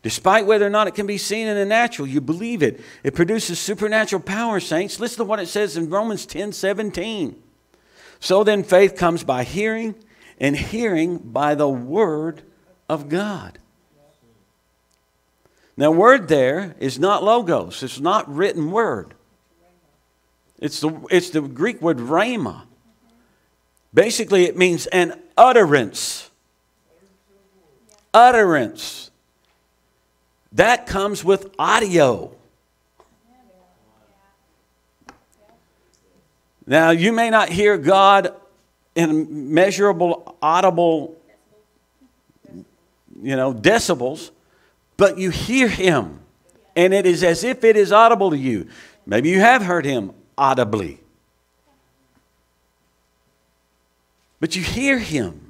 Despite 0.03 0.45
whether 0.45 0.65
or 0.65 0.69
not 0.69 0.87
it 0.87 0.95
can 0.95 1.07
be 1.07 1.17
seen 1.17 1.47
in 1.47 1.55
the 1.57 1.65
natural, 1.65 2.07
you 2.07 2.21
believe 2.21 2.61
it. 2.61 2.79
It 3.03 3.15
produces 3.15 3.59
supernatural 3.59 4.21
power, 4.21 4.59
saints. 4.59 4.99
Listen 4.99 5.17
to 5.17 5.23
what 5.23 5.39
it 5.39 5.47
says 5.47 5.75
in 5.75 5.89
Romans 5.89 6.25
10 6.25 6.51
17. 6.51 7.41
So 8.19 8.43
then, 8.43 8.63
faith 8.63 8.95
comes 8.95 9.23
by 9.23 9.43
hearing, 9.43 9.95
and 10.39 10.55
hearing 10.55 11.17
by 11.17 11.55
the 11.55 11.67
word 11.67 12.43
of 12.87 13.09
God. 13.09 13.59
Now, 15.75 15.91
word 15.91 16.27
there 16.27 16.75
is 16.79 16.97
not 16.97 17.23
logos, 17.23 17.83
it's 17.83 17.99
not 17.99 18.33
written 18.33 18.71
word. 18.71 19.13
It's 20.59 20.79
the, 20.79 21.05
it's 21.11 21.29
the 21.29 21.41
Greek 21.41 21.81
word 21.81 21.97
rhema. 21.97 22.63
Basically, 23.93 24.45
it 24.45 24.57
means 24.57 24.85
an 24.87 25.19
utterance. 25.37 26.29
Utterance. 28.13 29.11
That 30.53 30.87
comes 30.87 31.23
with 31.23 31.53
audio. 31.59 32.31
Now, 36.65 36.89
you 36.89 37.13
may 37.13 37.29
not 37.29 37.49
hear 37.49 37.77
God 37.77 38.33
in 38.93 39.53
measurable, 39.53 40.37
audible, 40.41 41.15
you 43.21 43.35
know, 43.35 43.53
decibels, 43.53 44.31
but 44.97 45.17
you 45.17 45.29
hear 45.29 45.67
Him. 45.69 46.19
And 46.75 46.93
it 46.93 47.05
is 47.05 47.23
as 47.23 47.43
if 47.43 47.63
it 47.63 47.77
is 47.77 47.91
audible 47.91 48.31
to 48.31 48.37
you. 48.37 48.67
Maybe 49.05 49.29
you 49.29 49.39
have 49.39 49.63
heard 49.63 49.85
Him 49.85 50.11
audibly. 50.37 50.99
But 54.39 54.55
you 54.55 54.63
hear 54.63 54.99
Him. 54.99 55.47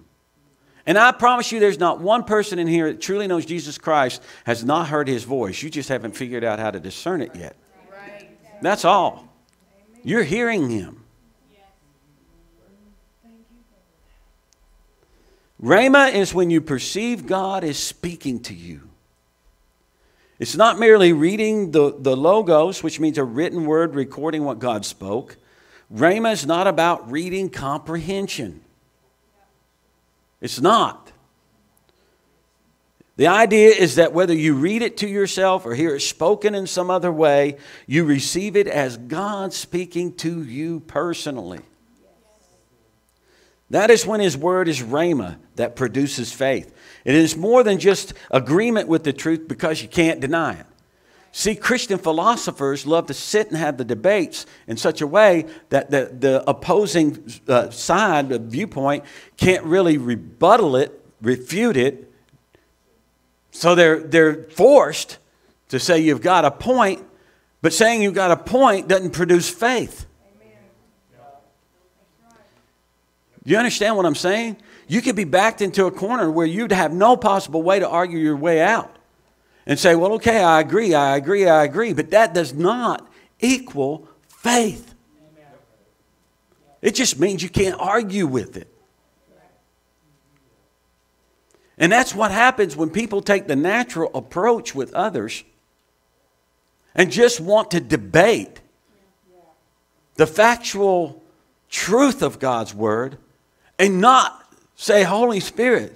And 0.87 0.97
I 0.97 1.11
promise 1.11 1.51
you, 1.51 1.59
there's 1.59 1.79
not 1.79 1.99
one 1.99 2.23
person 2.23 2.59
in 2.59 2.67
here 2.67 2.93
that 2.93 3.01
truly 3.01 3.27
knows 3.27 3.45
Jesus 3.45 3.77
Christ 3.77 4.23
has 4.45 4.63
not 4.63 4.87
heard 4.87 5.09
his 5.09 5.25
voice. 5.25 5.61
You 5.61 5.69
just 5.69 5.89
haven't 5.89 6.15
figured 6.15 6.45
out 6.45 6.59
how 6.59 6.71
to 6.71 6.79
discern 6.79 7.21
it 7.21 7.35
yet. 7.35 7.57
That's 8.61 8.85
all. 8.85 9.27
You're 10.01 10.23
hearing 10.23 10.69
him. 10.69 11.03
Rhema 15.61 16.13
is 16.13 16.33
when 16.33 16.49
you 16.49 16.61
perceive 16.61 17.27
God 17.27 17.65
is 17.65 17.77
speaking 17.77 18.39
to 18.43 18.53
you. 18.53 18.81
It's 20.39 20.55
not 20.55 20.79
merely 20.79 21.11
reading 21.11 21.71
the, 21.71 21.95
the 21.99 22.15
logos, 22.15 22.81
which 22.81 22.99
means 22.99 23.17
a 23.17 23.23
written 23.25 23.65
word 23.65 23.93
recording 23.95 24.45
what 24.45 24.59
God 24.59 24.85
spoke. 24.85 25.35
Rhema 25.93 26.31
is 26.31 26.45
not 26.45 26.67
about 26.67 27.11
reading 27.11 27.49
comprehension. 27.49 28.61
It's 30.41 30.61
not. 30.61 31.11
The 33.17 33.27
idea 33.27 33.69
is 33.69 33.95
that 33.95 34.13
whether 34.13 34.33
you 34.33 34.53
read 34.53 34.83
it 34.83 34.97
to 34.97 35.07
yourself 35.07 35.65
or 35.65 35.73
hear 35.73 35.95
it 35.95 36.01
spoken 36.01 36.53
in 36.53 36.67
some 36.67 36.91
other 36.91 37.11
way, 37.11 37.57
you 37.87 38.05
receive 38.05 38.55
it 38.55 38.67
as 38.67 38.95
God 38.95 39.53
speaking 39.53 40.13
to 40.17 40.43
you 40.43 40.81
personally. 40.81 41.61
That 43.71 43.89
is 43.89 44.05
when 44.05 44.19
His 44.19 44.37
Word 44.37 44.67
is 44.67 44.81
Rhema 44.81 45.37
that 45.55 45.75
produces 45.75 46.31
faith. 46.31 46.73
It 47.03 47.15
is 47.15 47.35
more 47.35 47.63
than 47.63 47.79
just 47.79 48.13
agreement 48.29 48.87
with 48.87 49.03
the 49.03 49.13
truth 49.13 49.47
because 49.47 49.81
you 49.81 49.87
can't 49.87 50.19
deny 50.19 50.53
it. 50.53 50.65
See, 51.37 51.53
Christian 51.53 51.99
philosophers 51.99 52.87
love 52.87 53.05
to 53.05 53.13
sit 53.13 53.49
and 53.49 53.57
have 53.57 53.77
the 53.77 53.85
debates 53.85 54.47
in 54.65 54.75
such 54.75 55.01
a 55.01 55.05
way 55.05 55.45
that 55.69 55.91
the, 55.91 56.11
the 56.19 56.43
opposing 56.49 57.31
uh, 57.47 57.69
side, 57.69 58.29
the 58.29 58.39
viewpoint, 58.39 59.03
can't 59.37 59.63
really 59.63 59.99
rebuttal 59.99 60.75
it, 60.75 60.99
refute 61.21 61.77
it. 61.77 62.11
So 63.51 63.75
they're, 63.75 63.99
they're 63.99 64.45
forced 64.45 65.19
to 65.69 65.79
say 65.79 65.99
you've 65.99 66.23
got 66.23 66.43
a 66.43 66.49
point, 66.49 67.05
but 67.61 67.71
saying 67.71 68.01
you've 68.01 68.15
got 68.15 68.31
a 68.31 68.37
point 68.37 68.87
doesn't 68.87 69.11
produce 69.11 69.47
faith. 69.47 70.07
Do 73.43 73.51
You 73.51 73.57
understand 73.57 73.95
what 73.95 74.07
I'm 74.07 74.15
saying? 74.15 74.57
You 74.87 75.03
could 75.03 75.15
be 75.15 75.23
backed 75.23 75.61
into 75.61 75.85
a 75.85 75.91
corner 75.91 76.31
where 76.31 76.47
you'd 76.47 76.71
have 76.71 76.91
no 76.91 77.15
possible 77.15 77.61
way 77.61 77.77
to 77.77 77.87
argue 77.87 78.17
your 78.17 78.35
way 78.35 78.59
out 78.59 78.96
and 79.67 79.77
say, 79.77 79.95
well, 79.95 80.13
okay, 80.13 80.41
I 80.41 80.61
agree, 80.61 80.95
I 80.95 81.17
agree, 81.17 81.45
I 81.45 81.65
agree. 81.65 81.91
But 81.91 82.11
that 82.11 82.33
does 82.33 82.53
not 82.53 83.05
equal 83.41 84.07
faith. 84.29 84.95
It 86.81 86.95
just 86.95 87.19
means 87.19 87.43
you 87.43 87.49
can't 87.49 87.79
argue 87.79 88.25
with 88.25 88.55
it. 88.55 88.73
And 91.77 91.91
that's 91.91 92.15
what 92.15 92.31
happens 92.31 92.75
when 92.75 92.89
people 92.89 93.21
take 93.21 93.47
the 93.47 93.55
natural 93.57 94.09
approach 94.15 94.73
with 94.73 94.93
others 94.93 95.43
and 96.95 97.11
just 97.11 97.39
want 97.41 97.71
to 97.71 97.81
debate 97.81 98.61
the 100.15 100.25
factual 100.25 101.21
truth 101.69 102.23
of 102.23 102.39
God's 102.39 102.73
Word 102.73 103.17
and 103.77 103.99
not 103.99 104.49
say, 104.75 105.03
Holy 105.03 105.41
Spirit, 105.41 105.93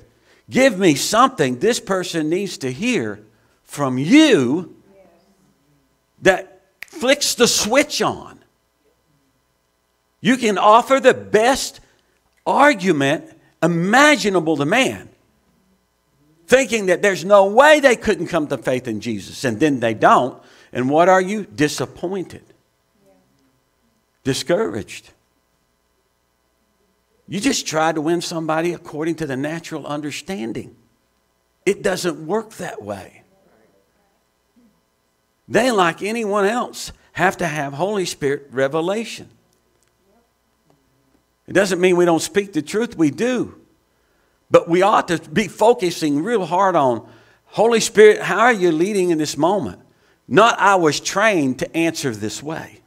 give 0.50 0.78
me 0.78 0.94
something 0.96 1.60
this 1.60 1.80
person 1.80 2.30
needs 2.30 2.58
to 2.60 2.72
hear 2.72 3.24
from 3.72 3.98
you 3.98 4.76
that 6.22 6.62
flicks 6.86 7.36
the 7.36 7.48
switch 7.48 8.02
on. 8.02 8.38
You 10.20 10.36
can 10.36 10.58
offer 10.58 11.00
the 11.00 11.14
best 11.14 11.80
argument 12.46 13.32
imaginable 13.64 14.58
to 14.58 14.66
man, 14.66 15.08
thinking 16.48 16.88
that 16.88 17.02
there's 17.02 17.24
no 17.24 17.46
way 17.46 17.80
they 17.80 17.96
couldn't 17.96 18.28
come 18.28 18.48
to 18.48 18.58
faith 18.58 18.90
in 18.90 19.00
Jesus, 19.00 19.46
and 19.46 19.58
then 19.58 19.80
they 19.80 19.94
don't. 19.94 20.38
And 20.74 20.90
what 20.90 21.08
are 21.08 21.22
you? 21.22 21.46
Disappointed, 21.46 22.44
discouraged. 24.26 25.12
You 27.26 27.40
just 27.40 27.66
try 27.66 27.94
to 27.94 28.02
win 28.02 28.20
somebody 28.20 28.74
according 28.74 29.16
to 29.16 29.26
the 29.26 29.38
natural 29.38 29.88
understanding. 29.88 30.76
It 31.66 31.82
doesn't 31.82 32.28
work 32.28 32.56
that 32.56 32.84
way. 32.84 33.21
They, 35.52 35.70
like 35.70 36.02
anyone 36.02 36.46
else, 36.46 36.94
have 37.12 37.36
to 37.38 37.46
have 37.46 37.74
Holy 37.74 38.06
Spirit 38.06 38.48
revelation. 38.52 39.30
It 41.46 41.52
doesn't 41.52 41.82
mean 41.82 41.98
we 41.98 42.06
don't 42.06 42.22
speak 42.22 42.54
the 42.54 42.62
truth, 42.62 42.98
we 42.98 43.12
do. 43.12 43.60
But 44.50 44.70
we 44.70 44.82
ought 44.82 45.10
to 45.10 45.18
be 45.18 45.50
focusing 45.50 46.24
real 46.24 46.46
hard 46.46 46.78
on 46.78 47.06
Holy 47.48 47.82
Spirit, 47.82 48.22
how 48.22 48.40
are 48.40 48.54
you 48.54 48.72
leading 48.72 49.10
in 49.10 49.18
this 49.18 49.36
moment? 49.36 49.82
Not 50.26 50.58
I 50.58 50.76
was 50.76 51.02
trained 51.02 51.60
to 51.60 51.76
answer 51.76 52.12
this 52.12 52.42
way. 52.42 52.82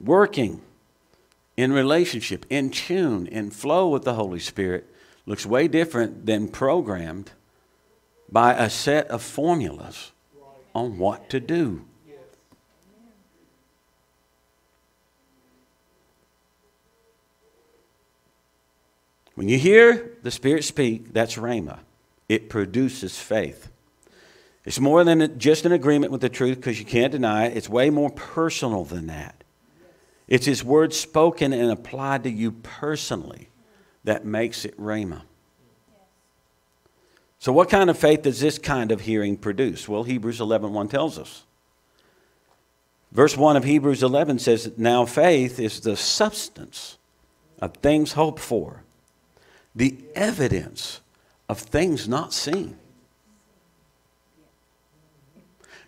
working 0.00 0.62
in 1.56 1.72
relationship, 1.72 2.46
in 2.48 2.70
tune, 2.70 3.26
in 3.26 3.50
flow 3.50 3.88
with 3.88 4.02
the 4.02 4.14
Holy 4.14 4.40
Spirit 4.40 4.89
looks 5.30 5.46
way 5.46 5.68
different 5.68 6.26
than 6.26 6.48
programmed 6.48 7.30
by 8.32 8.52
a 8.52 8.68
set 8.68 9.06
of 9.06 9.22
formulas 9.22 10.10
on 10.74 10.98
what 10.98 11.30
to 11.30 11.38
do. 11.38 11.84
When 19.36 19.48
you 19.48 19.56
hear 19.56 20.18
the 20.24 20.32
Spirit 20.32 20.64
speak, 20.64 21.12
that's 21.12 21.36
Rhema. 21.36 21.78
It 22.28 22.48
produces 22.48 23.20
faith. 23.20 23.70
It's 24.64 24.80
more 24.80 25.04
than 25.04 25.38
just 25.38 25.64
an 25.64 25.70
agreement 25.70 26.10
with 26.10 26.22
the 26.22 26.28
truth 26.28 26.56
because 26.56 26.80
you 26.80 26.84
can't 26.84 27.12
deny 27.12 27.46
it. 27.46 27.56
It's 27.56 27.68
way 27.68 27.88
more 27.88 28.10
personal 28.10 28.84
than 28.84 29.06
that. 29.06 29.44
It's 30.26 30.46
His 30.46 30.64
word 30.64 30.92
spoken 30.92 31.52
and 31.52 31.70
applied 31.70 32.24
to 32.24 32.30
you 32.30 32.50
personally 32.50 33.49
that 34.04 34.24
makes 34.24 34.64
it 34.64 34.78
Rhema. 34.78 35.22
So, 37.38 37.52
what 37.52 37.70
kind 37.70 37.88
of 37.88 37.98
faith 37.98 38.22
does 38.22 38.40
this 38.40 38.58
kind 38.58 38.92
of 38.92 39.00
hearing 39.00 39.36
produce? 39.36 39.88
Well, 39.88 40.02
Hebrews 40.02 40.40
11 40.40 40.72
1 40.72 40.88
tells 40.88 41.18
us. 41.18 41.44
Verse 43.12 43.36
1 43.36 43.56
of 43.56 43.64
Hebrews 43.64 44.02
11 44.02 44.38
says, 44.38 44.72
Now 44.76 45.04
faith 45.04 45.58
is 45.58 45.80
the 45.80 45.96
substance 45.96 46.96
of 47.60 47.74
things 47.78 48.12
hoped 48.12 48.40
for, 48.40 48.84
the 49.74 49.98
evidence 50.14 51.00
of 51.48 51.58
things 51.58 52.08
not 52.08 52.32
seen. 52.32 52.76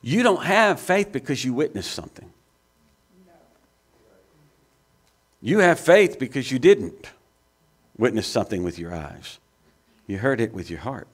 You 0.01 0.25
don't 0.25 0.44
have 0.44 0.81
faith 0.81 1.12
because 1.12 1.44
you 1.44 1.55
witnessed 1.55 1.92
something. 1.92 2.33
You 5.40 5.59
have 5.59 5.79
faith 5.79 6.18
because 6.18 6.51
you 6.51 6.59
didn't 6.59 7.12
witness 8.03 8.27
something 8.27 8.65
with 8.65 8.81
your 8.81 8.93
eyes, 8.93 9.38
you 10.09 10.19
heard 10.19 10.41
it 10.41 10.53
with 10.53 10.69
your 10.69 10.81
heart. 10.81 11.07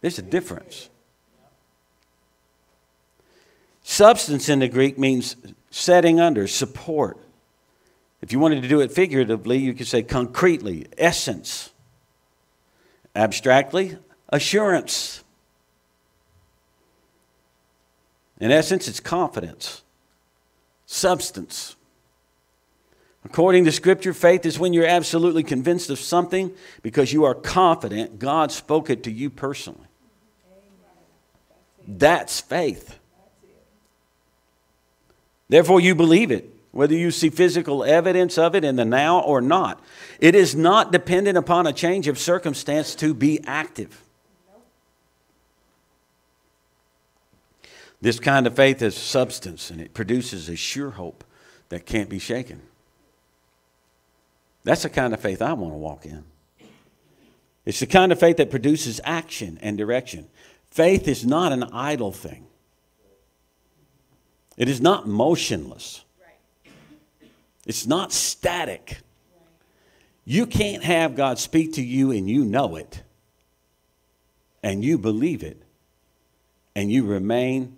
There's 0.00 0.18
a 0.18 0.22
difference. 0.22 0.88
Substance 3.82 4.48
in 4.48 4.60
the 4.60 4.68
Greek 4.68 4.98
means 4.98 5.36
setting 5.70 6.18
under, 6.18 6.46
support. 6.46 7.18
If 8.22 8.32
you 8.32 8.38
wanted 8.38 8.62
to 8.62 8.68
do 8.68 8.80
it 8.80 8.92
figuratively, 8.92 9.58
you 9.58 9.74
could 9.74 9.86
say 9.86 10.02
concretely, 10.02 10.86
essence. 10.96 11.70
Abstractly, 13.14 13.98
assurance. 14.30 15.22
In 18.40 18.50
essence, 18.50 18.88
it's 18.88 19.00
confidence, 19.00 19.82
substance. 20.86 21.76
According 23.24 23.64
to 23.66 23.72
Scripture, 23.72 24.12
faith 24.12 24.44
is 24.44 24.58
when 24.58 24.72
you're 24.72 24.86
absolutely 24.86 25.42
convinced 25.42 25.90
of 25.90 25.98
something 25.98 26.52
because 26.82 27.12
you 27.12 27.24
are 27.24 27.34
confident 27.34 28.18
God 28.18 28.50
spoke 28.50 28.90
it 28.90 29.04
to 29.04 29.12
you 29.12 29.30
personally. 29.30 29.86
That's 31.86 32.40
faith. 32.40 32.98
Therefore, 35.48 35.80
you 35.80 35.94
believe 35.94 36.30
it, 36.30 36.52
whether 36.70 36.94
you 36.94 37.10
see 37.10 37.28
physical 37.28 37.84
evidence 37.84 38.38
of 38.38 38.54
it 38.54 38.64
in 38.64 38.76
the 38.76 38.84
now 38.84 39.20
or 39.20 39.40
not. 39.40 39.80
It 40.18 40.34
is 40.34 40.56
not 40.56 40.90
dependent 40.90 41.36
upon 41.36 41.66
a 41.66 41.72
change 41.72 42.08
of 42.08 42.18
circumstance 42.18 42.94
to 42.96 43.12
be 43.14 43.40
active. 43.44 44.02
This 48.00 48.18
kind 48.18 48.46
of 48.46 48.56
faith 48.56 48.82
is 48.82 48.96
substance 48.96 49.70
and 49.70 49.80
it 49.80 49.94
produces 49.94 50.48
a 50.48 50.56
sure 50.56 50.90
hope 50.90 51.22
that 51.68 51.86
can't 51.86 52.08
be 52.08 52.18
shaken. 52.18 52.62
That's 54.64 54.82
the 54.82 54.90
kind 54.90 55.12
of 55.12 55.20
faith 55.20 55.42
I 55.42 55.52
want 55.54 55.72
to 55.72 55.78
walk 55.78 56.06
in. 56.06 56.24
It's 57.64 57.80
the 57.80 57.86
kind 57.86 58.10
of 58.12 58.18
faith 58.18 58.38
that 58.38 58.50
produces 58.50 59.00
action 59.04 59.58
and 59.60 59.78
direction. 59.78 60.28
Faith 60.70 61.06
is 61.06 61.24
not 61.24 61.52
an 61.52 61.64
idle 61.64 62.12
thing, 62.12 62.46
it 64.56 64.68
is 64.68 64.80
not 64.80 65.06
motionless, 65.06 66.04
it's 67.66 67.86
not 67.86 68.12
static. 68.12 68.98
You 70.24 70.46
can't 70.46 70.84
have 70.84 71.16
God 71.16 71.40
speak 71.40 71.72
to 71.74 71.82
you 71.82 72.12
and 72.12 72.30
you 72.30 72.44
know 72.44 72.76
it, 72.76 73.02
and 74.62 74.84
you 74.84 74.96
believe 74.96 75.42
it, 75.42 75.60
and 76.76 76.92
you 76.92 77.04
remain 77.04 77.76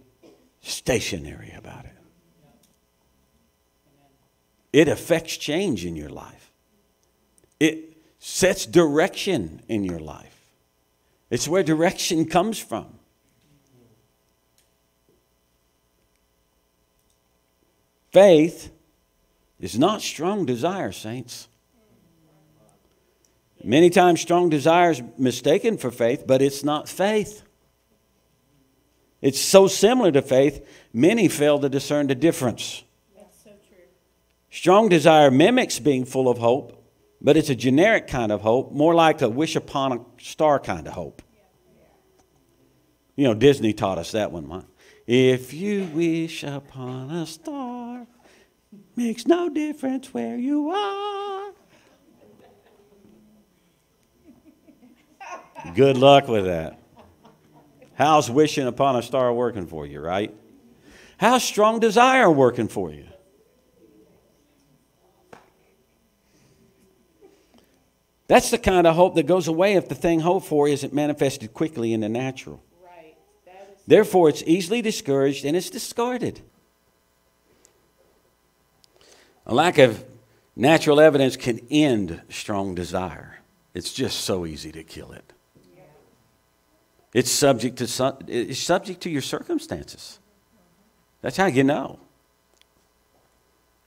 stationary 0.60 1.54
about 1.56 1.86
it. 1.86 1.90
It 4.74 4.88
affects 4.88 5.38
change 5.38 5.86
in 5.86 5.96
your 5.96 6.10
life. 6.10 6.43
It 7.60 7.96
sets 8.18 8.66
direction 8.66 9.62
in 9.68 9.84
your 9.84 9.98
life. 9.98 10.52
It's 11.30 11.48
where 11.48 11.62
direction 11.62 12.26
comes 12.26 12.58
from. 12.58 12.86
Faith 18.12 18.70
is 19.58 19.78
not 19.78 20.00
strong 20.00 20.46
desire, 20.46 20.92
saints. 20.92 21.48
Many 23.64 23.88
times, 23.88 24.20
strong 24.20 24.50
desire 24.50 24.90
is 24.90 25.02
mistaken 25.16 25.78
for 25.78 25.90
faith, 25.90 26.24
but 26.26 26.42
it's 26.42 26.62
not 26.62 26.88
faith. 26.88 27.42
It's 29.22 29.40
so 29.40 29.66
similar 29.68 30.12
to 30.12 30.20
faith, 30.20 30.68
many 30.92 31.28
fail 31.28 31.58
to 31.58 31.70
discern 31.70 32.08
the 32.08 32.14
difference. 32.14 32.84
That's 33.16 33.42
so 33.42 33.50
true. 33.50 33.84
Strong 34.50 34.90
desire 34.90 35.30
mimics 35.30 35.78
being 35.78 36.04
full 36.04 36.28
of 36.28 36.36
hope, 36.36 36.83
but 37.24 37.38
it's 37.38 37.48
a 37.48 37.54
generic 37.54 38.06
kind 38.06 38.30
of 38.30 38.42
hope, 38.42 38.70
more 38.70 38.94
like 38.94 39.22
a 39.22 39.28
wish 39.30 39.56
upon 39.56 39.92
a 39.92 40.00
star 40.22 40.60
kind 40.60 40.86
of 40.86 40.92
hope. 40.92 41.22
You 43.16 43.24
know, 43.24 43.32
Disney 43.32 43.72
taught 43.72 43.96
us 43.96 44.12
that 44.12 44.30
one. 44.30 44.50
Huh? 44.50 44.60
If 45.06 45.54
you 45.54 45.84
wish 45.94 46.44
upon 46.44 47.10
a 47.10 47.26
star, 47.26 48.06
makes 48.94 49.26
no 49.26 49.48
difference 49.48 50.12
where 50.12 50.36
you 50.36 50.68
are. 50.68 51.52
Good 55.74 55.96
luck 55.96 56.28
with 56.28 56.44
that. 56.44 56.78
How's 57.94 58.30
wishing 58.30 58.66
upon 58.66 58.96
a 58.96 59.02
star 59.02 59.32
working 59.32 59.66
for 59.66 59.86
you, 59.86 60.00
right? 60.00 60.34
How's 61.16 61.42
strong 61.42 61.80
desire 61.80 62.30
working 62.30 62.68
for 62.68 62.90
you? 62.90 63.06
That's 68.34 68.50
the 68.50 68.58
kind 68.58 68.84
of 68.84 68.96
hope 68.96 69.14
that 69.14 69.28
goes 69.28 69.46
away 69.46 69.74
if 69.74 69.88
the 69.88 69.94
thing 69.94 70.18
hoped 70.18 70.46
for 70.46 70.66
isn't 70.66 70.92
manifested 70.92 71.54
quickly 71.54 71.92
in 71.92 72.00
the 72.00 72.08
natural. 72.08 72.60
Right. 72.82 73.14
Therefore, 73.86 74.28
it's 74.28 74.42
easily 74.44 74.82
discouraged 74.82 75.44
and 75.44 75.56
it's 75.56 75.70
discarded. 75.70 76.40
A 79.46 79.54
lack 79.54 79.78
of 79.78 80.04
natural 80.56 80.98
evidence 80.98 81.36
can 81.36 81.60
end 81.70 82.22
strong 82.28 82.74
desire. 82.74 83.38
It's 83.72 83.92
just 83.92 84.22
so 84.22 84.46
easy 84.46 84.72
to 84.72 84.82
kill 84.82 85.12
it. 85.12 85.32
It's 87.12 87.30
subject 87.30 87.76
to 87.78 88.16
it's 88.26 88.58
subject 88.58 89.00
to 89.02 89.10
your 89.10 89.22
circumstances. 89.22 90.18
That's 91.20 91.36
how 91.36 91.46
you 91.46 91.62
know. 91.62 92.00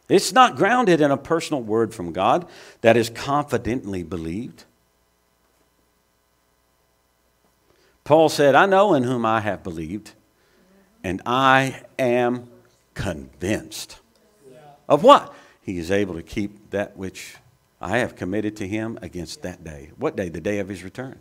It's 0.09 0.31
not 0.31 0.55
grounded 0.55 1.01
in 1.01 1.11
a 1.11 1.17
personal 1.17 1.61
word 1.61 1.93
from 1.93 2.13
God 2.13 2.47
that 2.81 2.95
is 2.95 3.09
confidently 3.09 4.03
believed. 4.03 4.63
Paul 8.03 8.29
said, 8.29 8.55
I 8.55 8.65
know 8.65 8.93
in 8.93 9.03
whom 9.03 9.25
I 9.25 9.41
have 9.41 9.63
believed, 9.63 10.13
and 11.03 11.21
I 11.25 11.83
am 11.99 12.49
convinced. 12.93 13.99
Of 14.87 15.03
what? 15.03 15.33
He 15.61 15.77
is 15.77 15.91
able 15.91 16.13
to 16.13 16.23
keep 16.23 16.69
that 16.69 16.95
which 16.95 17.35
I 17.81 17.97
have 17.97 18.15
committed 18.15 18.55
to 18.57 18.67
him 18.67 18.97
against 19.01 19.41
that 19.41 19.63
day. 19.63 19.91
What 19.97 20.15
day? 20.15 20.29
The 20.29 20.39
day 20.39 20.59
of 20.59 20.69
his 20.69 20.83
return. 20.83 21.19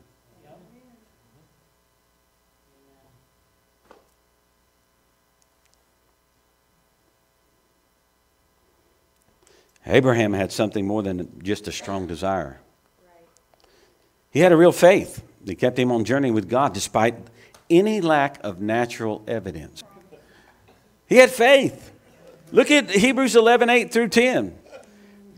Abraham 9.86 10.32
had 10.32 10.50
something 10.50 10.86
more 10.86 11.02
than 11.02 11.40
just 11.42 11.68
a 11.68 11.72
strong 11.72 12.06
desire. 12.06 12.60
He 14.30 14.40
had 14.40 14.52
a 14.52 14.56
real 14.56 14.72
faith 14.72 15.22
that 15.44 15.54
kept 15.56 15.78
him 15.78 15.92
on 15.92 16.04
journey 16.04 16.30
with 16.30 16.48
God 16.48 16.74
despite 16.74 17.14
any 17.70 18.00
lack 18.00 18.42
of 18.42 18.60
natural 18.60 19.22
evidence. 19.26 19.82
He 21.08 21.16
had 21.16 21.30
faith. 21.30 21.92
Look 22.52 22.70
at 22.70 22.90
Hebrews 22.90 23.36
11 23.36 23.70
8 23.70 23.92
through 23.92 24.08
10. 24.08 24.58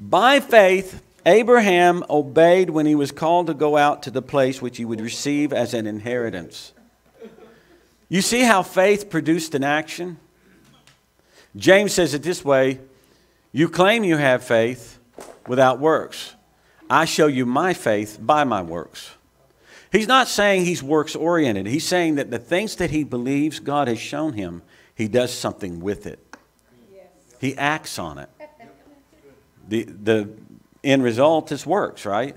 By 0.01 0.41
faith, 0.41 1.03
Abraham 1.27 2.05
obeyed 2.09 2.71
when 2.71 2.87
he 2.87 2.95
was 2.95 3.13
called 3.13 3.49
to 3.49 3.55
go 3.55 3.77
out 3.77 4.03
to 4.05 4.11
the 4.11 4.23
place 4.23 4.63
which 4.63 4.79
he 4.79 4.85
would 4.85 5.01
receive 5.01 5.53
as 5.53 5.75
an 5.75 5.87
inheritance. 5.87 6.73
You 8.09 8.23
see 8.23 8.41
how 8.41 8.63
faith 8.63 9.11
produced 9.11 9.55
an 9.55 9.63
action? 9.63 10.17
James 11.55 11.93
says 11.93 12.15
it 12.15 12.23
this 12.23 12.45
way 12.45 12.81
You 13.53 13.69
claim 13.69 14.05
you 14.05 14.17
have 14.17 14.45
faith 14.45 14.99
without 15.47 15.79
works. 15.79 16.35
I 16.91 17.05
show 17.05 17.27
you 17.27 17.47
my 17.47 17.75
faith 17.75 18.19
by 18.21 18.45
my 18.45 18.63
works. 18.63 19.15
He's 19.91 20.07
not 20.07 20.29
saying 20.29 20.65
he's 20.65 20.83
works 20.83 21.17
oriented. 21.17 21.67
He's 21.67 21.87
saying 21.87 22.17
that 22.17 22.31
the 22.31 22.39
things 22.39 22.77
that 22.77 22.91
he 22.91 23.05
believes 23.05 23.59
God 23.59 23.89
has 23.89 23.99
shown 23.99 24.35
him, 24.35 24.63
he 24.95 25.09
does 25.09 25.33
something 25.33 25.81
with 25.81 26.07
it. 26.07 26.19
He 27.41 27.57
acts 27.57 27.99
on 27.99 28.19
it. 28.19 28.29
The, 29.69 29.85
the 29.85 30.31
end 30.83 31.03
result 31.03 31.53
is 31.53 31.65
works, 31.65 32.05
right? 32.05 32.37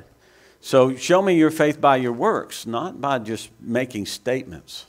So 0.62 0.96
show 0.96 1.22
me 1.22 1.34
your 1.34 1.52
faith 1.52 1.82
by 1.82 1.98
your 1.98 2.14
works, 2.14 2.66
not 2.66 3.02
by 3.02 3.20
just 3.20 3.50
making 3.60 4.06
statements. 4.06 4.86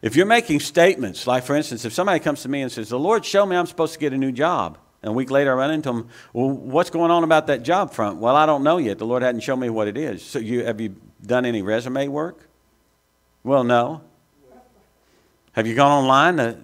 If 0.00 0.14
you're 0.16 0.26
making 0.26 0.60
statements, 0.60 1.26
like 1.26 1.44
for 1.44 1.56
instance, 1.56 1.84
if 1.84 1.92
somebody 1.92 2.20
comes 2.20 2.42
to 2.42 2.48
me 2.48 2.62
and 2.62 2.70
says, 2.70 2.90
The 2.90 2.98
Lord 2.98 3.24
showed 3.24 3.46
me 3.46 3.56
I'm 3.56 3.66
supposed 3.66 3.94
to 3.94 3.98
get 3.98 4.12
a 4.12 4.18
new 4.18 4.32
job, 4.32 4.78
and 5.04 5.10
a 5.10 5.12
week 5.12 5.30
later 5.30 5.52
I 5.52 5.54
run 5.56 5.70
into 5.70 5.90
him. 5.90 6.08
Well, 6.32 6.48
what's 6.48 6.88
going 6.88 7.10
on 7.10 7.24
about 7.24 7.46
that 7.48 7.62
job 7.62 7.92
front? 7.92 8.20
Well, 8.20 8.36
I 8.36 8.46
don't 8.46 8.64
know 8.64 8.78
yet. 8.78 8.96
The 8.96 9.04
Lord 9.04 9.22
hadn't 9.22 9.42
shown 9.42 9.60
me 9.60 9.68
what 9.68 9.86
it 9.86 9.98
is. 9.98 10.24
So 10.24 10.38
you, 10.38 10.64
have 10.64 10.80
you 10.80 10.96
done 11.20 11.44
any 11.44 11.60
resume 11.60 12.08
work? 12.08 12.48
Well, 13.42 13.64
no. 13.64 14.00
Have 15.52 15.66
you 15.66 15.74
gone 15.74 16.04
online 16.04 16.38
to 16.38 16.56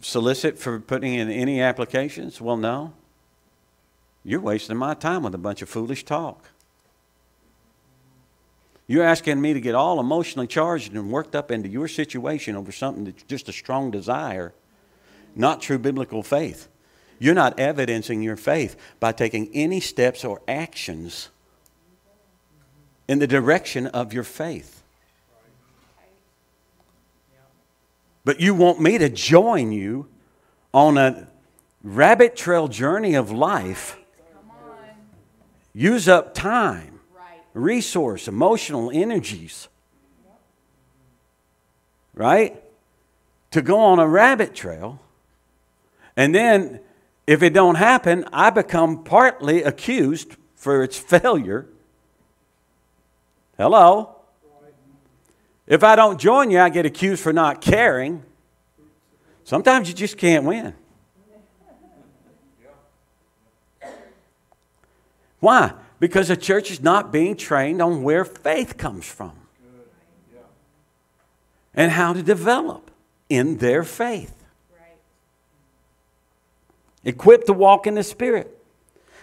solicit 0.00 0.58
for 0.58 0.80
putting 0.80 1.12
in 1.12 1.30
any 1.30 1.60
applications? 1.60 2.40
Well, 2.40 2.56
no. 2.56 2.94
You're 4.24 4.40
wasting 4.40 4.78
my 4.78 4.94
time 4.94 5.22
with 5.22 5.34
a 5.34 5.38
bunch 5.38 5.60
of 5.60 5.68
foolish 5.68 6.06
talk. 6.06 6.48
You're 8.86 9.04
asking 9.04 9.42
me 9.42 9.52
to 9.52 9.60
get 9.60 9.74
all 9.74 10.00
emotionally 10.00 10.46
charged 10.46 10.94
and 10.94 11.10
worked 11.10 11.36
up 11.36 11.50
into 11.50 11.68
your 11.68 11.88
situation 11.88 12.56
over 12.56 12.72
something 12.72 13.04
that's 13.04 13.24
just 13.24 13.50
a 13.50 13.52
strong 13.52 13.90
desire, 13.90 14.54
not 15.36 15.60
true 15.60 15.78
biblical 15.78 16.22
faith. 16.22 16.68
You're 17.24 17.32
not 17.32 17.58
evidencing 17.58 18.20
your 18.20 18.36
faith 18.36 18.76
by 19.00 19.12
taking 19.12 19.48
any 19.54 19.80
steps 19.80 20.26
or 20.26 20.42
actions 20.46 21.30
in 23.08 23.18
the 23.18 23.26
direction 23.26 23.86
of 23.86 24.12
your 24.12 24.24
faith. 24.24 24.82
But 28.26 28.40
you 28.40 28.54
want 28.54 28.78
me 28.78 28.98
to 28.98 29.08
join 29.08 29.72
you 29.72 30.06
on 30.74 30.98
a 30.98 31.26
rabbit 31.82 32.36
trail 32.36 32.68
journey 32.68 33.14
of 33.14 33.32
life, 33.32 33.96
use 35.72 36.06
up 36.10 36.34
time, 36.34 37.00
resource, 37.54 38.28
emotional 38.28 38.90
energies, 38.92 39.68
right? 42.12 42.62
To 43.52 43.62
go 43.62 43.78
on 43.78 43.98
a 43.98 44.06
rabbit 44.06 44.54
trail. 44.54 45.00
And 46.18 46.34
then 46.34 46.80
if 47.26 47.42
it 47.42 47.54
don't 47.54 47.76
happen, 47.76 48.24
I 48.32 48.50
become 48.50 49.04
partly 49.04 49.62
accused 49.62 50.36
for 50.54 50.82
its 50.82 50.98
failure. 50.98 51.66
Hello? 53.56 54.16
If 55.66 55.82
I 55.82 55.96
don't 55.96 56.20
join 56.20 56.50
you, 56.50 56.60
I 56.60 56.68
get 56.68 56.84
accused 56.84 57.22
for 57.22 57.32
not 57.32 57.60
caring. 57.60 58.22
Sometimes 59.44 59.88
you 59.88 59.94
just 59.94 60.18
can't 60.18 60.44
win. 60.44 60.74
Why? 65.40 65.72
Because 66.00 66.28
the 66.28 66.36
church 66.36 66.70
is 66.70 66.82
not 66.82 67.12
being 67.12 67.36
trained 67.36 67.80
on 67.80 68.02
where 68.02 68.24
faith 68.24 68.76
comes 68.76 69.06
from 69.06 69.32
and 71.74 71.92
how 71.92 72.12
to 72.12 72.22
develop 72.22 72.90
in 73.28 73.58
their 73.58 73.84
faith. 73.84 74.43
Equipped 77.04 77.46
to 77.46 77.52
walk 77.52 77.86
in 77.86 77.94
the 77.94 78.02
Spirit. 78.02 78.50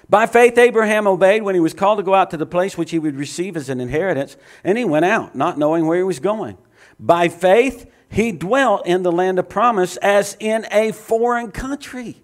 By 0.10 0.26
faith, 0.26 0.58
Abraham 0.58 1.08
obeyed 1.08 1.44
when 1.44 1.56
he 1.56 1.62
was 1.62 1.74
called 1.74 2.00
to 2.00 2.04
go 2.04 2.14
out 2.14 2.32
to 2.32 2.38
the 2.38 2.46
place 2.46 2.78
which 2.78 2.92
he 2.92 3.00
would 3.00 3.16
receive 3.16 3.56
as 3.56 3.70
an 3.70 3.80
inheritance, 3.80 4.36
and 4.64 4.78
he 4.78 4.86
went 4.86 5.06
out, 5.06 5.36
not 5.36 5.58
knowing 5.58 5.88
where 5.88 5.98
he 5.98 6.04
was 6.04 6.20
going. 6.20 6.58
By 7.00 7.30
faith, 7.30 7.90
he 8.10 8.34
dwelt 8.34 8.86
in 8.86 9.04
the 9.04 9.12
land 9.12 9.40
of 9.40 9.48
promise 9.48 9.96
as 9.98 10.36
in 10.40 10.68
a 10.72 10.92
foreign 10.92 11.52
country. 11.52 12.22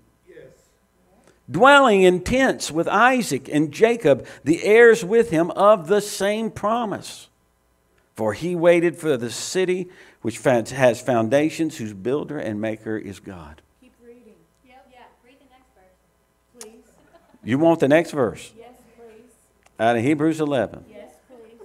Dwelling 1.49 2.01
in 2.01 2.25
tents 2.25 2.71
with 2.71 2.89
Isaac 2.89 3.47
and 3.47 3.71
Jacob, 3.71 4.27
the 4.43 4.61
heirs 4.65 5.05
with 5.05 5.29
him 5.29 5.49
of 5.51 5.87
the 5.87 6.01
same 6.01 6.51
promise. 6.51 7.29
For 8.15 8.33
he 8.33 8.53
waited 8.53 8.97
for 8.97 9.15
the 9.15 9.31
city 9.31 9.89
which 10.21 10.39
has 10.43 10.99
foundations, 10.99 11.77
whose 11.77 11.93
builder 11.93 12.37
and 12.37 12.59
maker 12.59 12.97
is 12.97 13.19
God. 13.21 13.61
Keep 13.79 13.93
reading. 14.03 14.33
Yep. 14.65 14.87
Yeah. 14.91 14.99
Read 15.23 15.37
the 15.39 15.45
next 15.45 15.69
verse. 15.73 16.59
Please. 16.59 16.83
You 17.47 17.57
want 17.57 17.79
the 17.79 17.87
next 17.87 18.11
verse 18.11 18.51
Yes, 18.57 18.67
please. 18.97 19.23
out 19.79 19.95
of 19.95 20.03
Hebrews 20.03 20.41
11. 20.41 20.83
Yes, 20.89 21.13
please. 21.29 21.61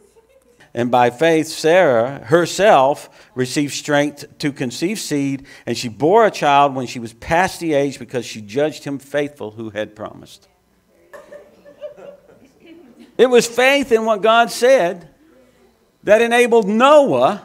And 0.72 0.92
by 0.92 1.10
faith, 1.10 1.48
Sarah 1.48 2.20
herself 2.20 3.10
received 3.34 3.72
strength 3.72 4.38
to 4.38 4.52
conceive 4.52 5.00
seed, 5.00 5.44
and 5.66 5.76
she 5.76 5.88
bore 5.88 6.24
a 6.24 6.30
child 6.30 6.76
when 6.76 6.86
she 6.86 7.00
was 7.00 7.12
past 7.14 7.58
the 7.58 7.72
age 7.72 7.98
because 7.98 8.24
she 8.24 8.40
judged 8.40 8.84
him 8.84 9.00
faithful 9.00 9.50
who 9.50 9.70
had 9.70 9.96
promised. 9.96 10.46
It 13.18 13.26
was 13.26 13.48
faith 13.48 13.90
in 13.90 14.04
what 14.04 14.22
God 14.22 14.52
said 14.52 15.08
that 16.04 16.22
enabled 16.22 16.68
Noah 16.68 17.42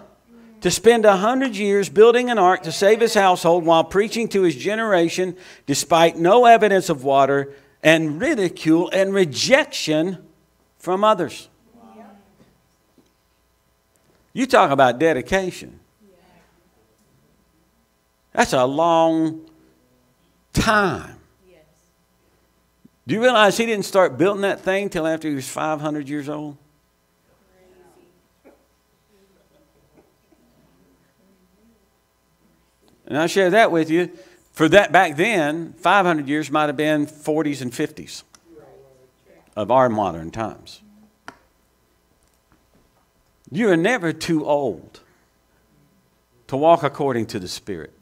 to 0.61 0.69
spend 0.69 1.05
a 1.05 1.17
hundred 1.17 1.55
years 1.55 1.89
building 1.89 2.29
an 2.29 2.37
ark 2.37 2.61
to 2.63 2.71
save 2.71 3.01
his 3.01 3.15
household 3.15 3.65
while 3.65 3.83
preaching 3.83 4.27
to 4.29 4.43
his 4.43 4.55
generation 4.55 5.35
despite 5.65 6.17
no 6.17 6.45
evidence 6.45 6.89
of 6.89 7.03
water 7.03 7.55
and 7.83 8.19
ridicule 8.19 8.89
and 8.91 9.13
rejection 9.13 10.25
from 10.77 11.03
others. 11.03 11.49
You 14.33 14.45
talk 14.45 14.71
about 14.71 14.99
dedication. 14.99 15.79
That's 18.33 18.53
a 18.53 18.65
long 18.65 19.49
time. 20.53 21.15
Do 23.07 23.15
you 23.15 23.21
realize 23.21 23.57
he 23.57 23.65
didn't 23.65 23.85
start 23.85 24.17
building 24.17 24.41
that 24.41 24.59
thing 24.59 24.89
till 24.89 25.07
after 25.07 25.29
he 25.29 25.33
was 25.33 25.47
500 25.47 26.09
years 26.09 26.27
old? 26.27 26.57
And 33.07 33.17
I'll 33.17 33.27
share 33.27 33.49
that 33.51 33.71
with 33.71 33.89
you. 33.89 34.11
For 34.57 34.67
that 34.69 34.91
back 34.91 35.17
then, 35.17 35.73
500 35.73 36.27
years 36.27 36.49
might 36.49 36.65
have 36.65 36.75
been 36.75 37.05
40s 37.05 37.61
and 37.61 37.71
50s 37.71 38.23
of 39.55 39.69
our 39.69 39.87
modern 39.87 40.31
times. 40.31 40.81
You 43.51 43.69
are 43.69 43.77
never 43.77 44.11
too 44.11 44.47
old 44.47 45.01
to 46.47 46.57
walk 46.57 46.81
according 46.81 47.27
to 47.27 47.39
the 47.39 47.47
Spirit. 47.47 47.93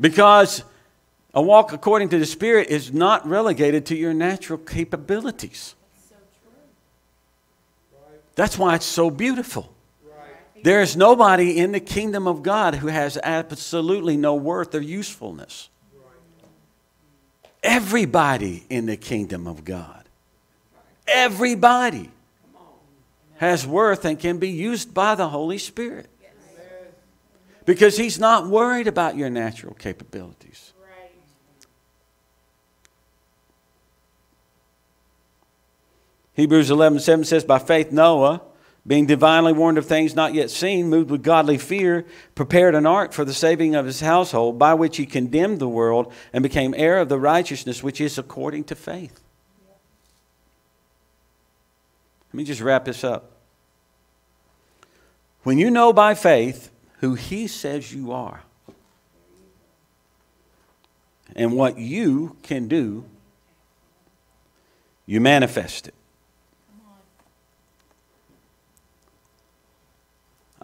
Because 0.00 0.64
a 1.32 1.40
walk 1.40 1.72
according 1.72 2.08
to 2.08 2.18
the 2.18 2.26
Spirit 2.26 2.66
is 2.66 2.92
not 2.92 3.24
relegated 3.28 3.86
to 3.86 3.96
your 3.96 4.12
natural 4.12 4.58
capabilities. 4.58 5.76
That's 8.34 8.58
why 8.58 8.74
it's 8.74 8.86
so 8.86 9.08
beautiful. 9.08 9.75
There 10.66 10.82
is 10.82 10.96
nobody 10.96 11.58
in 11.58 11.70
the 11.70 11.78
kingdom 11.78 12.26
of 12.26 12.42
God 12.42 12.74
who 12.74 12.88
has 12.88 13.16
absolutely 13.22 14.16
no 14.16 14.34
worth 14.34 14.74
or 14.74 14.80
usefulness. 14.80 15.68
Everybody 17.62 18.66
in 18.68 18.86
the 18.86 18.96
kingdom 18.96 19.46
of 19.46 19.64
God, 19.64 20.08
everybody 21.06 22.10
has 23.36 23.64
worth 23.64 24.04
and 24.04 24.18
can 24.18 24.38
be 24.38 24.48
used 24.48 24.92
by 24.92 25.14
the 25.14 25.28
Holy 25.28 25.58
Spirit. 25.58 26.10
Because 27.64 27.96
He's 27.96 28.18
not 28.18 28.48
worried 28.48 28.88
about 28.88 29.16
your 29.16 29.30
natural 29.30 29.74
capabilities. 29.74 30.72
Hebrews 36.34 36.72
11 36.72 36.98
7 36.98 37.24
says, 37.24 37.44
By 37.44 37.60
faith, 37.60 37.92
Noah, 37.92 38.42
being 38.86 39.06
divinely 39.06 39.52
warned 39.52 39.78
of 39.78 39.86
things 39.86 40.14
not 40.14 40.32
yet 40.32 40.50
seen, 40.50 40.88
moved 40.88 41.10
with 41.10 41.22
godly 41.22 41.58
fear, 41.58 42.06
prepared 42.34 42.74
an 42.74 42.86
ark 42.86 43.12
for 43.12 43.24
the 43.24 43.34
saving 43.34 43.74
of 43.74 43.84
his 43.84 44.00
household, 44.00 44.58
by 44.58 44.74
which 44.74 44.96
he 44.96 45.06
condemned 45.06 45.58
the 45.58 45.68
world 45.68 46.12
and 46.32 46.42
became 46.42 46.72
heir 46.76 46.98
of 46.98 47.08
the 47.08 47.18
righteousness 47.18 47.82
which 47.82 48.00
is 48.00 48.16
according 48.16 48.62
to 48.64 48.76
faith. 48.76 49.20
Let 52.32 52.38
me 52.38 52.44
just 52.44 52.60
wrap 52.60 52.84
this 52.84 53.02
up. 53.02 53.32
When 55.42 55.58
you 55.58 55.70
know 55.70 55.92
by 55.92 56.14
faith 56.14 56.70
who 57.00 57.14
he 57.14 57.46
says 57.46 57.92
you 57.92 58.12
are 58.12 58.42
and 61.34 61.56
what 61.56 61.78
you 61.78 62.36
can 62.42 62.68
do, 62.68 63.04
you 65.06 65.20
manifest 65.20 65.88
it. 65.88 65.94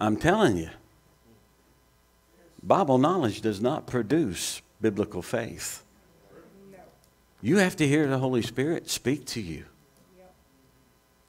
I'm 0.03 0.17
telling 0.17 0.57
you, 0.57 0.69
Bible 2.61 2.97
knowledge 2.97 3.39
does 3.39 3.61
not 3.61 3.87
produce 3.87 4.61
biblical 4.81 5.21
faith. 5.21 5.81
You 7.41 7.57
have 7.57 7.77
to 7.77 7.87
hear 7.87 8.07
the 8.07 8.17
Holy 8.17 8.41
Spirit 8.41 8.89
speak 8.89 9.25
to 9.27 9.41
you. 9.41 9.63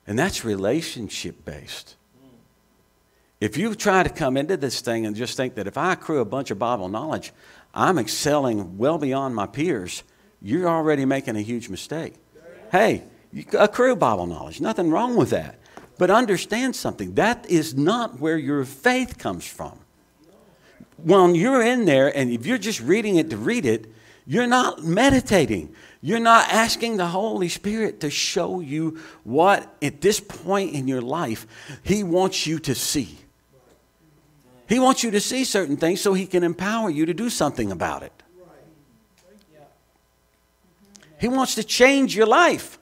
And 0.09 0.18
that's 0.18 0.45
relationship 0.45 1.45
based. 1.45 1.95
If 3.41 3.57
you 3.57 3.77
try 3.77 4.03
to 4.03 4.09
come 4.09 4.37
into 4.37 4.57
this 4.57 4.81
thing 4.81 5.07
and 5.07 5.14
just 5.14 5.37
think 5.37 5.55
that 5.55 5.68
if 5.68 5.79
I 5.79 5.93
accrue 5.93 6.18
a 6.18 6.25
bunch 6.25 6.51
of 6.51 6.59
Bible 6.59 6.89
knowledge, 6.89 7.33
I'm 7.75 7.97
excelling 7.97 8.77
well 8.77 8.99
beyond 8.99 9.37
my 9.37 9.47
peers, 9.47 10.03
you're 10.43 10.68
already 10.68 11.05
making 11.05 11.37
a 11.37 11.43
huge 11.43 11.68
mistake. 11.68 12.14
Hey, 12.72 13.05
you 13.33 13.45
accrue 13.57 13.95
Bible 13.95 14.27
knowledge, 14.27 14.61
nothing 14.61 14.91
wrong 14.91 15.14
with 15.14 15.31
that. 15.31 15.61
But 15.97 16.11
understand 16.11 16.74
something 16.74 17.14
that 17.14 17.49
is 17.49 17.74
not 17.74 18.18
where 18.20 18.38
your 18.38 18.64
faith 18.64 19.18
comes 19.18 19.47
from. 19.47 19.78
When 20.97 21.34
you're 21.34 21.62
in 21.62 21.84
there 21.84 22.16
and 22.16 22.30
if 22.30 22.47
you're 22.47 22.59
just 22.59 22.80
reading 22.80 23.16
it 23.16 23.30
to 23.30 23.36
read 23.36 23.66
it, 23.66 23.92
you're 24.26 24.47
not 24.47 24.82
meditating. 24.82 25.74
You're 26.01 26.20
not 26.20 26.53
asking 26.53 26.97
the 26.97 27.07
Holy 27.07 27.49
Spirit 27.49 28.01
to 28.01 28.11
show 28.11 28.61
you 28.61 28.99
what, 29.22 29.74
at 29.80 30.01
this 30.01 30.20
point 30.20 30.74
in 30.74 30.88
your 30.88 31.01
life, 31.01 31.47
He 31.82 32.03
wants 32.03 32.47
you 32.47 32.59
to 32.61 32.74
see. 32.74 33.18
He 34.68 34.78
wants 34.78 35.05
you 35.05 35.11
to 35.11 35.20
see 35.20 35.45
certain 35.45 35.76
things 35.76 36.01
so 36.01 36.14
He 36.14 36.26
can 36.26 36.42
empower 36.42 36.90
you 36.90 37.07
to 37.07 37.14
do 37.14 37.30
something 37.30 37.70
about 37.70 38.03
it. 38.03 38.12
He 41.18 41.28
wants 41.28 41.55
to 41.55 41.64
change 41.64 42.16
your 42.16 42.26
life. 42.26 42.78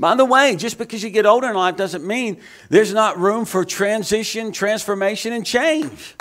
By 0.00 0.14
the 0.14 0.24
way, 0.24 0.56
just 0.56 0.78
because 0.78 1.02
you 1.02 1.10
get 1.10 1.26
older 1.26 1.48
in 1.48 1.54
life 1.54 1.76
doesn't 1.76 2.06
mean 2.06 2.40
there's 2.70 2.94
not 2.94 3.18
room 3.18 3.44
for 3.44 3.66
transition, 3.66 4.50
transformation, 4.50 5.34
and 5.34 5.44
change. 5.44 6.16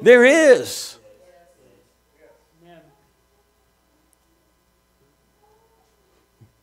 There 0.00 0.24
is. 0.24 0.98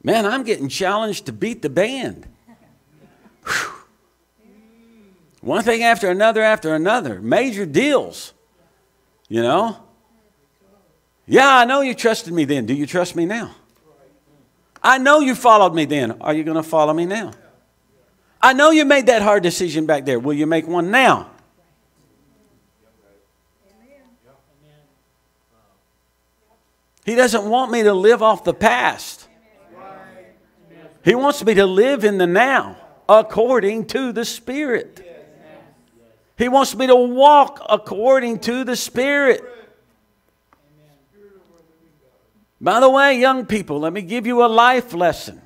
Man, 0.01 0.25
I'm 0.25 0.41
getting 0.41 0.67
challenged 0.67 1.27
to 1.27 1.31
beat 1.31 1.61
the 1.61 1.69
band. 1.69 2.25
Whew. 3.45 3.71
One 5.41 5.63
thing 5.63 5.83
after 5.83 6.09
another 6.09 6.41
after 6.41 6.73
another. 6.73 7.21
Major 7.21 7.67
deals. 7.67 8.33
You 9.27 9.43
know? 9.43 9.77
Yeah, 11.27 11.55
I 11.55 11.65
know 11.65 11.81
you 11.81 11.93
trusted 11.93 12.33
me 12.33 12.45
then. 12.45 12.65
Do 12.65 12.73
you 12.73 12.87
trust 12.87 13.15
me 13.15 13.27
now? 13.27 13.53
I 14.85 14.99
know 14.99 15.19
you 15.19 15.33
followed 15.33 15.73
me 15.73 15.85
then. 15.85 16.11
Are 16.21 16.31
you 16.31 16.43
going 16.43 16.57
to 16.57 16.63
follow 16.63 16.93
me 16.93 17.07
now? 17.07 17.31
I 18.39 18.53
know 18.53 18.69
you 18.69 18.85
made 18.85 19.07
that 19.07 19.23
hard 19.23 19.41
decision 19.41 19.87
back 19.87 20.05
there. 20.05 20.19
Will 20.19 20.35
you 20.35 20.45
make 20.45 20.67
one 20.67 20.91
now? 20.91 21.31
He 27.03 27.15
doesn't 27.15 27.49
want 27.49 27.71
me 27.71 27.81
to 27.81 27.93
live 27.93 28.21
off 28.21 28.43
the 28.43 28.53
past. 28.53 29.27
He 31.03 31.15
wants 31.15 31.43
me 31.43 31.55
to 31.55 31.65
live 31.65 32.03
in 32.03 32.19
the 32.19 32.27
now 32.27 32.77
according 33.09 33.85
to 33.87 34.11
the 34.11 34.23
Spirit. 34.23 35.01
He 36.37 36.47
wants 36.47 36.75
me 36.75 36.85
to 36.85 36.95
walk 36.95 37.65
according 37.67 38.39
to 38.41 38.63
the 38.63 38.75
Spirit. 38.75 39.43
By 42.59 42.79
the 42.79 42.89
way, 42.89 43.19
young 43.19 43.45
people, 43.45 43.79
let 43.79 43.93
me 43.93 44.01
give 44.01 44.25
you 44.25 44.43
a 44.43 44.47
life 44.47 44.93
lesson. 44.93 45.41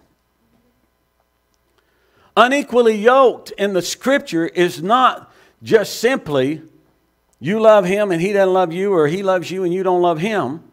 Unequally 2.38 2.96
yoked 2.96 3.52
in 3.52 3.74
the 3.74 3.82
scripture 3.82 4.48
is 4.48 4.82
not 4.82 5.32
just 5.62 6.00
simply 6.00 6.62
you 7.40 7.60
love 7.60 7.86
him 7.86 8.12
and 8.12 8.22
he 8.22 8.34
doesn't 8.34 8.54
love 8.54 8.72
you, 8.72 8.94
or 8.94 9.08
he 9.08 9.24
loves 9.24 9.50
you 9.50 9.64
and 9.64 9.74
you 9.74 9.84
don't 9.84 10.02
love 10.02 10.20
him. 10.20 10.64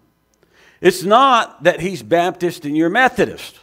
It's 0.80 1.03
not 1.03 1.62
that 1.62 1.80
he's 1.80 2.03
Baptist 2.03 2.64
and 2.64 2.76
you're 2.76 2.91
Methodist. 2.91 3.59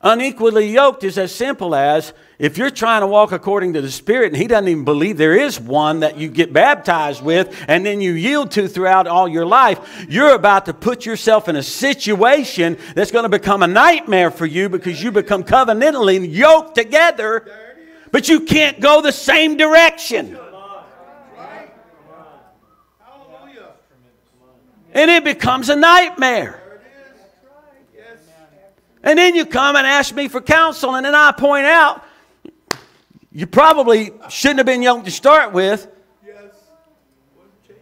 Unequally 0.00 0.68
yoked 0.68 1.02
is 1.02 1.18
as 1.18 1.34
simple 1.34 1.74
as 1.74 2.12
if 2.38 2.56
you're 2.56 2.70
trying 2.70 3.00
to 3.00 3.06
walk 3.08 3.32
according 3.32 3.72
to 3.72 3.80
the 3.80 3.90
Spirit 3.90 4.28
and 4.28 4.36
He 4.36 4.46
doesn't 4.46 4.68
even 4.68 4.84
believe 4.84 5.16
there 5.16 5.36
is 5.36 5.58
one 5.58 6.00
that 6.00 6.16
you 6.16 6.28
get 6.28 6.52
baptized 6.52 7.20
with 7.20 7.52
and 7.66 7.84
then 7.84 8.00
you 8.00 8.12
yield 8.12 8.52
to 8.52 8.68
throughout 8.68 9.08
all 9.08 9.26
your 9.26 9.44
life, 9.44 10.06
you're 10.08 10.34
about 10.34 10.66
to 10.66 10.74
put 10.74 11.04
yourself 11.04 11.48
in 11.48 11.56
a 11.56 11.64
situation 11.64 12.78
that's 12.94 13.10
going 13.10 13.24
to 13.24 13.28
become 13.28 13.64
a 13.64 13.66
nightmare 13.66 14.30
for 14.30 14.46
you 14.46 14.68
because 14.68 15.02
you 15.02 15.10
become 15.10 15.42
covenantally 15.42 16.32
yoked 16.32 16.76
together, 16.76 17.50
but 18.12 18.28
you 18.28 18.40
can't 18.42 18.78
go 18.78 19.02
the 19.02 19.10
same 19.10 19.56
direction. 19.56 20.38
And 24.94 25.10
it 25.10 25.24
becomes 25.24 25.68
a 25.68 25.76
nightmare. 25.76 26.57
And 29.02 29.18
then 29.18 29.34
you 29.34 29.46
come 29.46 29.76
and 29.76 29.86
ask 29.86 30.14
me 30.14 30.28
for 30.28 30.40
counsel, 30.40 30.94
and 30.94 31.06
then 31.06 31.14
I 31.14 31.32
point 31.32 31.66
out 31.66 32.04
you 33.30 33.46
probably 33.46 34.10
shouldn't 34.28 34.58
have 34.58 34.66
been 34.66 34.82
young 34.82 35.04
to 35.04 35.10
start 35.10 35.52
with. 35.52 35.86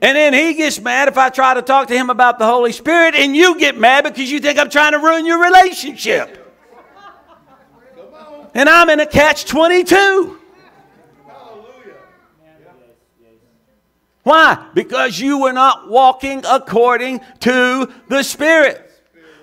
And 0.03 0.15
then 0.15 0.35
he 0.35 0.53
gets 0.53 0.79
mad 0.79 1.09
if 1.09 1.17
I 1.17 1.31
try 1.31 1.55
to 1.55 1.63
talk 1.63 1.89
to 1.89 1.95
him 1.95 2.11
about 2.11 2.39
the 2.39 2.45
Holy 2.45 2.73
Spirit, 2.73 3.15
and 3.15 3.35
you 3.35 3.59
get 3.59 3.79
mad 3.79 4.05
because 4.05 4.31
you 4.31 4.41
think 4.41 4.59
I'm 4.59 4.69
trying 4.69 4.93
to 4.93 4.99
ruin 4.99 5.25
your 5.25 5.43
relationship. 5.43 6.43
And 8.55 8.69
I'm 8.69 8.91
in 8.91 9.01
a 9.01 9.07
catch 9.07 9.47
22. 9.47 10.39
Why? 14.23 14.67
Because 14.75 15.19
you 15.21 15.39
were 15.39 15.53
not 15.53 15.89
walking 15.89 16.43
according 16.47 17.21
to 17.41 17.93
the 18.09 18.23
Spirit. 18.23 18.86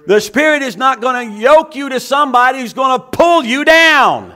The 0.06 0.20
Spirit 0.20 0.62
is 0.62 0.76
not 0.76 1.02
going 1.02 1.30
to 1.30 1.38
yoke 1.40 1.76
you 1.76 1.90
to 1.90 2.00
somebody 2.00 2.60
who's 2.60 2.74
going 2.74 3.00
to 3.00 3.06
pull 3.08 3.44
you 3.44 3.64
down 3.64 4.36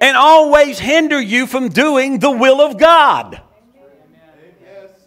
and 0.00 0.16
always 0.16 0.78
hinder 0.78 1.20
you 1.20 1.46
from 1.46 1.70
doing 1.70 2.18
the 2.18 2.30
will 2.30 2.60
of 2.60 2.76
God. 2.76 3.40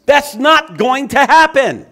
That's 0.05 0.35
not 0.35 0.77
going 0.77 1.09
to 1.09 1.19
happen. 1.19 1.85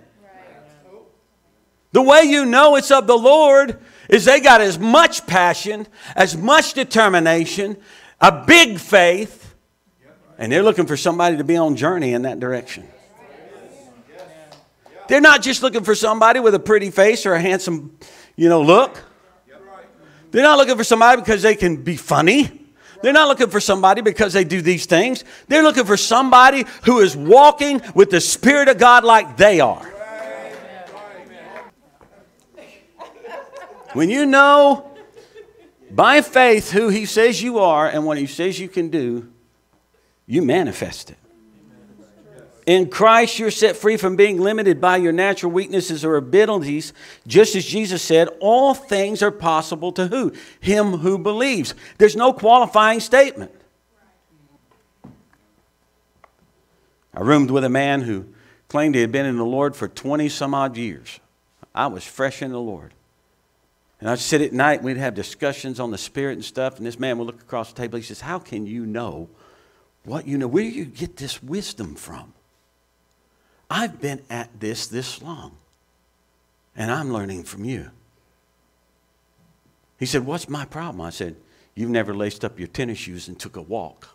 The 1.91 2.01
way 2.01 2.24
you 2.24 2.45
know 2.45 2.76
it's 2.76 2.91
of 2.91 3.08
the 3.08 3.18
Lord 3.18 3.80
is 4.10 4.26
they 4.26 4.39
got 4.39 4.62
as 4.62 4.80
much 4.80 5.28
passion, 5.28 5.88
as 6.16 6.36
much 6.36 6.74
determination, 6.74 7.78
a 8.20 8.43
big 8.45 8.80
faith, 8.80 9.56
and 10.38 10.51
they're 10.51 10.64
looking 10.64 10.88
for 10.88 10.97
somebody 10.97 11.38
to 11.38 11.43
be 11.43 11.56
on 11.56 11.76
journey 11.76 12.14
in 12.14 12.24
that 12.24 12.39
direction. 12.39 12.88
They're 15.08 15.22
not 15.22 15.41
just 15.41 15.62
looking 15.62 15.84
for 15.84 15.95
somebody 15.95 16.39
with 16.39 16.56
a 16.56 16.60
pretty 16.60 16.89
face 16.89 17.26
or 17.26 17.34
a 17.34 17.41
handsome, 17.41 17.97
you 18.36 18.49
know, 18.49 18.62
look. 18.62 19.03
They're 20.32 20.43
not 20.43 20.58
looking 20.58 20.76
for 20.76 20.84
somebody 20.84 21.22
because 21.22 21.41
they 21.41 21.56
can 21.56 21.84
be 21.84 21.95
funny. 21.95 22.66
They're 23.01 23.14
not 23.14 23.28
looking 23.28 23.49
for 23.49 23.60
somebody 23.60 24.01
because 24.01 24.34
they 24.34 24.43
do 24.43 24.62
these 24.62 24.86
things. 24.86 25.24
They're 25.47 25.64
looking 25.64 25.86
for 25.86 25.97
somebody 25.97 26.66
who 26.84 26.99
is 26.99 27.16
walking 27.16 27.82
with 27.93 28.10
the 28.10 28.20
Spirit 28.20 28.68
of 28.68 28.78
God 28.78 29.03
like 29.03 29.38
they 29.38 29.60
are. 29.60 29.86
When 33.93 34.10
you 34.10 34.26
know 34.26 34.91
by 35.91 36.22
faith 36.22 36.72
who 36.72 36.89
He 36.89 37.06
says 37.06 37.41
you 37.41 37.60
are 37.60 37.88
and 37.88 38.06
what 38.06 38.18
He 38.18 38.26
says 38.26 38.60
you 38.60 38.68
can 38.68 38.89
do, 38.89 39.32
you 40.26 40.41
manifest 40.41 41.12
it. 41.12 41.18
In 42.66 42.89
Christ, 42.89 43.38
you're 43.38 43.51
set 43.51 43.76
free 43.76 43.95
from 43.95 44.16
being 44.16 44.39
limited 44.39 44.82
by 44.82 44.97
your 44.97 45.11
natural 45.11 45.51
weaknesses 45.51 46.03
or 46.03 46.16
abilities. 46.16 46.93
Just 47.28 47.55
as 47.55 47.63
Jesus 47.63 48.01
said, 48.01 48.28
all 48.39 48.74
things 48.74 49.22
are 49.22 49.32
possible 49.32 49.91
to 49.91 50.07
who? 50.07 50.34
Him 50.59 50.93
who 50.97 51.20
believes. 51.20 51.76
There's 51.99 52.16
no 52.16 52.34
qualifying 52.34 52.99
statement. 53.01 53.51
I 57.13 57.22
roomed 57.22 57.51
with 57.51 57.63
a 57.63 57.70
man 57.70 58.01
who 58.01 58.26
claimed 58.68 58.95
he 58.95 59.01
had 59.01 59.11
been 59.11 59.28
in 59.28 59.38
the 59.38 59.45
Lord 59.45 59.76
for 59.76 59.88
20 59.88 60.28
some 60.28 60.53
odd 60.53 60.76
years. 60.76 61.20
I 61.74 61.88
was 61.88 62.03
fresh 62.03 62.41
in 62.41 62.51
the 62.51 62.59
Lord. 62.59 62.93
And 63.99 64.09
I'd 64.09 64.20
sit 64.20 64.41
at 64.41 64.53
night 64.53 64.80
and 64.80 64.86
we'd 64.86 64.97
have 64.97 65.13
discussions 65.13 65.80
on 65.80 65.91
the 65.91 65.97
Spirit 65.97 66.34
and 66.34 66.43
stuff. 66.43 66.78
And 66.78 66.86
this 66.86 66.99
man 66.99 67.18
would 67.18 67.28
look 67.28 67.41
across 67.41 67.72
the 67.72 67.78
table. 67.82 67.97
He 67.97 68.03
says, 68.03 68.22
How 68.22 68.39
can 68.39 68.66
you 68.66 68.86
know 68.86 69.30
what 70.03 70.28
you 70.28 70.38
know? 70.38 70.47
Where 70.47 70.63
do 70.63 70.70
you 70.70 70.86
get 70.86 71.18
this 71.18 71.41
wisdom 71.41 71.95
from? 71.95 72.35
I've 73.70 73.99
been 73.99 74.22
at 74.30 74.59
this 74.59 74.88
this 74.88 75.22
long, 75.22 75.57
and 76.76 76.91
I'm 76.91 77.11
learning 77.11 77.43
from 77.43 77.66
you. 77.66 77.89
He 79.97 80.05
said, 80.05 80.26
What's 80.26 80.49
my 80.49 80.66
problem? 80.66 81.01
I 81.01 81.09
said, 81.09 81.36
You've 81.74 81.89
never 81.89 82.13
laced 82.13 82.45
up 82.45 82.59
your 82.59 82.68
tennis 82.68 82.99
shoes 82.99 83.28
and 83.28 83.39
took 83.39 83.55
a 83.55 83.61
walk. 83.61 84.09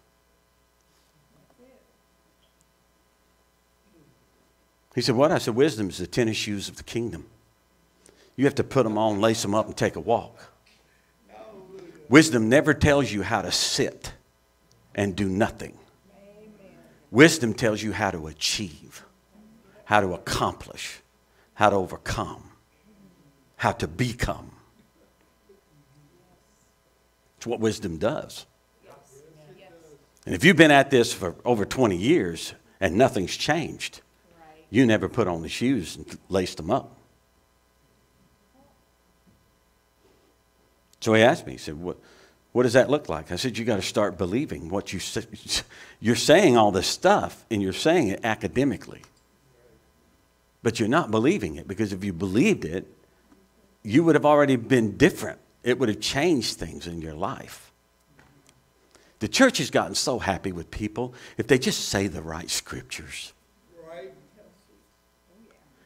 He 4.94 5.00
said, 5.00 5.14
What? 5.14 5.32
I 5.32 5.38
said, 5.38 5.54
Wisdom 5.54 5.88
is 5.88 5.98
the 5.98 6.06
tennis 6.06 6.36
shoes 6.36 6.68
of 6.68 6.76
the 6.76 6.82
kingdom. 6.82 7.26
You 8.36 8.44
have 8.44 8.54
to 8.56 8.64
put 8.64 8.84
them 8.84 8.96
on, 8.96 9.20
lace 9.20 9.42
them 9.42 9.54
up, 9.54 9.66
and 9.66 9.76
take 9.76 9.96
a 9.96 10.00
walk. 10.00 10.52
Wisdom 12.08 12.48
never 12.48 12.74
tells 12.74 13.12
you 13.12 13.22
how 13.22 13.42
to 13.42 13.52
sit 13.52 14.14
and 14.94 15.14
do 15.14 15.28
nothing. 15.28 15.78
Wisdom 17.10 17.54
tells 17.54 17.82
you 17.82 17.92
how 17.92 18.10
to 18.10 18.26
achieve 18.26 19.04
how 19.90 20.00
to 20.00 20.14
accomplish, 20.14 21.00
how 21.54 21.68
to 21.68 21.74
overcome, 21.74 22.44
how 23.56 23.72
to 23.72 23.88
become. 23.88 24.52
It's 27.36 27.46
what 27.48 27.58
wisdom 27.58 27.96
does. 27.96 28.46
And 30.24 30.32
if 30.32 30.44
you've 30.44 30.56
been 30.56 30.70
at 30.70 30.92
this 30.92 31.12
for 31.12 31.34
over 31.44 31.64
20 31.64 31.96
years 31.96 32.54
and 32.78 32.94
nothing's 32.94 33.36
changed, 33.36 34.00
you 34.70 34.86
never 34.86 35.08
put 35.08 35.26
on 35.26 35.42
the 35.42 35.48
shoes 35.48 35.96
and 35.96 36.06
laced 36.28 36.58
them 36.58 36.70
up. 36.70 36.96
So 41.00 41.14
he 41.14 41.22
asked 41.22 41.46
me, 41.46 41.54
he 41.54 41.58
said, 41.58 41.74
What, 41.74 41.96
what 42.52 42.62
does 42.62 42.74
that 42.74 42.88
look 42.90 43.08
like? 43.08 43.32
I 43.32 43.36
said, 43.36 43.58
You 43.58 43.64
got 43.64 43.76
to 43.76 43.82
start 43.82 44.16
believing 44.16 44.68
what 44.68 44.92
you 44.92 45.00
say. 45.00 45.24
You're 45.98 46.14
saying 46.14 46.56
all 46.56 46.70
this 46.70 46.86
stuff 46.86 47.44
and 47.50 47.60
you're 47.60 47.72
saying 47.72 48.06
it 48.06 48.20
academically. 48.22 49.02
But 50.62 50.78
you're 50.78 50.88
not 50.88 51.10
believing 51.10 51.56
it 51.56 51.66
because 51.66 51.92
if 51.92 52.04
you 52.04 52.12
believed 52.12 52.64
it, 52.64 52.86
you 53.82 54.04
would 54.04 54.14
have 54.14 54.26
already 54.26 54.56
been 54.56 54.96
different. 54.96 55.38
It 55.62 55.78
would 55.78 55.88
have 55.88 56.00
changed 56.00 56.56
things 56.56 56.86
in 56.86 57.00
your 57.00 57.14
life. 57.14 57.72
The 59.20 59.28
church 59.28 59.58
has 59.58 59.70
gotten 59.70 59.94
so 59.94 60.18
happy 60.18 60.52
with 60.52 60.70
people 60.70 61.14
if 61.36 61.46
they 61.46 61.58
just 61.58 61.88
say 61.88 62.06
the 62.06 62.22
right 62.22 62.48
scriptures. 62.48 63.32
Right. 63.88 64.12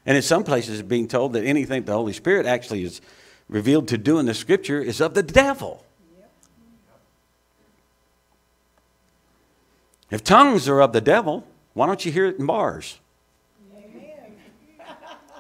And 0.07 0.16
in 0.16 0.22
some 0.22 0.45
places, 0.45 0.81
it's 0.81 0.89
being 0.89 1.09
told 1.09 1.33
that 1.33 1.45
anything 1.45 1.85
the 1.85 1.93
Holy 1.93 2.12
Spirit 2.12 2.47
actually 2.47 2.85
is 2.85 3.01
revealed 3.49 3.89
to 3.89 3.99
do 3.99 4.18
in 4.18 4.27
the 4.27 4.35
scripture 4.35 4.81
is 4.81 5.01
of 5.01 5.14
the 5.14 5.22
devil. 5.22 5.85
If 10.11 10.22
tongues 10.22 10.68
are 10.68 10.81
of 10.81 10.93
the 10.93 11.01
devil, 11.01 11.45
why 11.72 11.87
don't 11.87 12.05
you 12.05 12.12
hear 12.12 12.27
it 12.27 12.39
in 12.39 12.47
bars? 12.47 13.01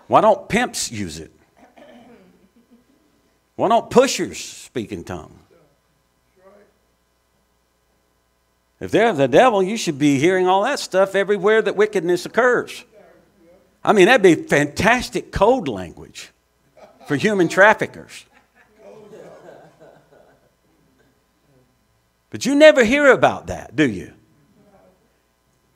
Why 0.06 0.20
don't 0.20 0.48
pimps 0.48 0.90
use 0.90 1.18
it? 1.18 1.32
Why 3.56 3.68
don't 3.68 3.88
pushers 3.90 4.38
speak 4.38 4.92
in 4.92 5.04
tongues? 5.04 5.38
If 8.80 8.90
they're 8.90 9.12
the 9.12 9.28
devil, 9.28 9.62
you 9.62 9.76
should 9.76 9.98
be 9.98 10.18
hearing 10.18 10.46
all 10.46 10.64
that 10.64 10.78
stuff 10.78 11.14
everywhere 11.14 11.62
that 11.62 11.74
wickedness 11.74 12.26
occurs. 12.26 12.84
I 13.82 13.92
mean, 13.92 14.06
that'd 14.06 14.22
be 14.22 14.34
fantastic 14.34 15.32
code 15.32 15.68
language 15.68 16.30
for 17.06 17.16
human 17.16 17.48
traffickers. 17.48 18.26
But 22.30 22.44
you 22.44 22.54
never 22.54 22.84
hear 22.84 23.12
about 23.12 23.46
that, 23.46 23.76
do 23.76 23.88
you? 23.88 24.12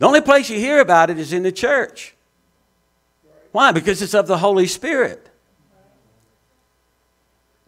The 0.01 0.07
only 0.07 0.21
place 0.21 0.51
you 0.51 0.59
hear 0.59 0.81
about 0.81 1.09
it 1.09 1.19
is 1.19 1.33
in 1.33 1.45
the 1.45 1.53
church. 1.53 2.15
Why? 3.53 3.73
Because 3.73 4.03
it's 4.03 4.15
of 4.15 4.27
the 4.27 4.39
Holy 4.39 4.67
Spirit. 4.67 5.29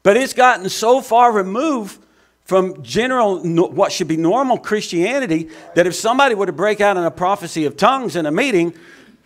But 0.03 0.17
it's 0.17 0.33
gotten 0.33 0.69
so 0.69 1.01
far 1.01 1.33
removed 1.33 2.03
from 2.45 2.83
general, 2.83 3.41
what 3.69 3.93
should 3.93 4.09
be 4.09 4.17
normal 4.17 4.59
Christianity, 4.59 5.51
that 5.75 5.87
if 5.87 5.95
somebody 5.95 6.35
were 6.35 6.47
to 6.47 6.53
break 6.53 6.81
out 6.81 6.97
in 6.97 7.05
a 7.05 7.11
prophecy 7.11 7.65
of 7.65 7.77
tongues 7.77 8.17
in 8.17 8.27
a 8.27 8.33
meeting, 8.33 8.75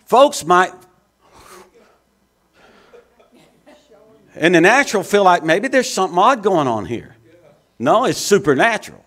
folks 0.05 0.45
might, 0.45 0.71
in 4.35 4.51
the 4.51 4.61
natural, 4.61 5.01
feel 5.01 5.23
like 5.23 5.43
maybe 5.43 5.67
there's 5.67 5.91
something 5.91 6.19
odd 6.19 6.43
going 6.43 6.67
on 6.67 6.85
here. 6.85 7.15
No, 7.79 8.05
it's 8.05 8.19
supernatural. 8.19 9.03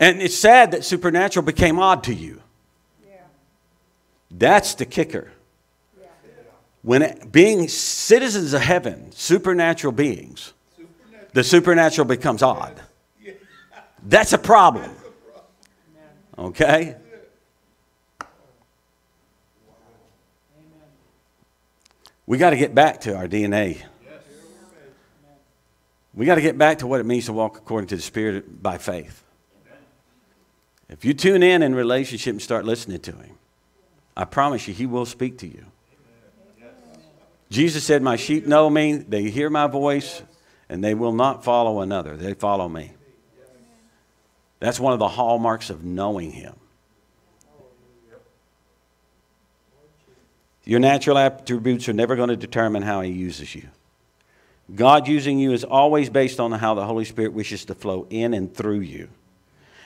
And 0.00 0.20
it's 0.20 0.36
sad 0.36 0.72
that 0.72 0.84
supernatural 0.84 1.46
became 1.46 1.78
odd 1.78 2.02
to 2.04 2.14
you. 2.14 2.40
That's 4.30 4.74
the 4.74 4.84
kicker. 4.84 5.30
When 6.84 7.00
it, 7.00 7.32
being 7.32 7.66
citizens 7.66 8.52
of 8.52 8.60
heaven, 8.60 9.10
supernatural 9.10 9.94
beings, 9.94 10.52
the 11.32 11.42
supernatural 11.42 12.06
becomes 12.06 12.42
odd. 12.42 12.78
That's 14.02 14.34
a 14.34 14.38
problem. 14.38 14.90
Okay? 16.38 16.94
We 22.26 22.36
got 22.36 22.50
to 22.50 22.56
get 22.58 22.74
back 22.74 23.00
to 23.02 23.16
our 23.16 23.26
DNA. 23.28 23.82
We 26.12 26.26
got 26.26 26.34
to 26.34 26.42
get 26.42 26.58
back 26.58 26.80
to 26.80 26.86
what 26.86 27.00
it 27.00 27.06
means 27.06 27.24
to 27.26 27.32
walk 27.32 27.56
according 27.56 27.88
to 27.88 27.96
the 27.96 28.02
Spirit 28.02 28.62
by 28.62 28.76
faith. 28.76 29.24
If 30.90 31.02
you 31.02 31.14
tune 31.14 31.42
in 31.42 31.62
in 31.62 31.74
relationship 31.74 32.32
and 32.32 32.42
start 32.42 32.66
listening 32.66 33.00
to 33.00 33.12
Him, 33.12 33.38
I 34.14 34.26
promise 34.26 34.68
you, 34.68 34.74
He 34.74 34.84
will 34.84 35.06
speak 35.06 35.38
to 35.38 35.46
you. 35.46 35.64
Jesus 37.54 37.84
said, 37.84 38.02
My 38.02 38.16
sheep 38.16 38.46
know 38.48 38.68
me, 38.68 38.96
they 38.96 39.30
hear 39.30 39.48
my 39.48 39.68
voice, 39.68 40.22
and 40.68 40.82
they 40.82 40.92
will 40.92 41.12
not 41.12 41.44
follow 41.44 41.82
another. 41.82 42.16
They 42.16 42.34
follow 42.34 42.68
me. 42.68 42.90
That's 44.58 44.80
one 44.80 44.92
of 44.92 44.98
the 44.98 45.06
hallmarks 45.06 45.70
of 45.70 45.84
knowing 45.84 46.32
Him. 46.32 46.56
Your 50.64 50.80
natural 50.80 51.16
attributes 51.16 51.88
are 51.88 51.92
never 51.92 52.16
going 52.16 52.30
to 52.30 52.36
determine 52.36 52.82
how 52.82 53.02
He 53.02 53.12
uses 53.12 53.54
you. 53.54 53.68
God 54.74 55.06
using 55.06 55.38
you 55.38 55.52
is 55.52 55.62
always 55.62 56.10
based 56.10 56.40
on 56.40 56.50
how 56.50 56.74
the 56.74 56.84
Holy 56.84 57.04
Spirit 57.04 57.34
wishes 57.34 57.66
to 57.66 57.76
flow 57.76 58.08
in 58.10 58.34
and 58.34 58.52
through 58.52 58.80
you. 58.80 59.10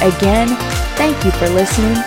Again, 0.00 0.48
thank 0.96 1.22
you 1.24 1.30
for 1.32 1.48
listening. 1.50 1.98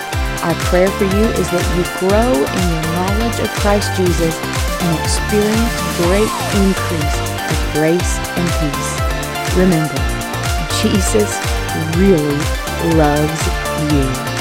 Our 0.41 0.55
prayer 0.65 0.89
for 0.97 1.05
you 1.05 1.25
is 1.37 1.47
that 1.53 1.65
you 1.77 1.85
grow 2.01 2.33
in 2.33 2.65
your 2.73 2.85
knowledge 2.97 3.39
of 3.39 3.49
Christ 3.61 3.93
Jesus 3.95 4.33
and 4.81 4.97
experience 4.99 5.71
great 6.01 6.33
increase 6.57 7.17
of 7.47 7.57
grace 7.77 8.17
and 8.35 8.47
peace. 8.59 9.02
Remember, 9.55 9.93
Jesus 10.81 11.37
really 11.95 12.37
loves 12.97 13.93
you. 13.93 14.32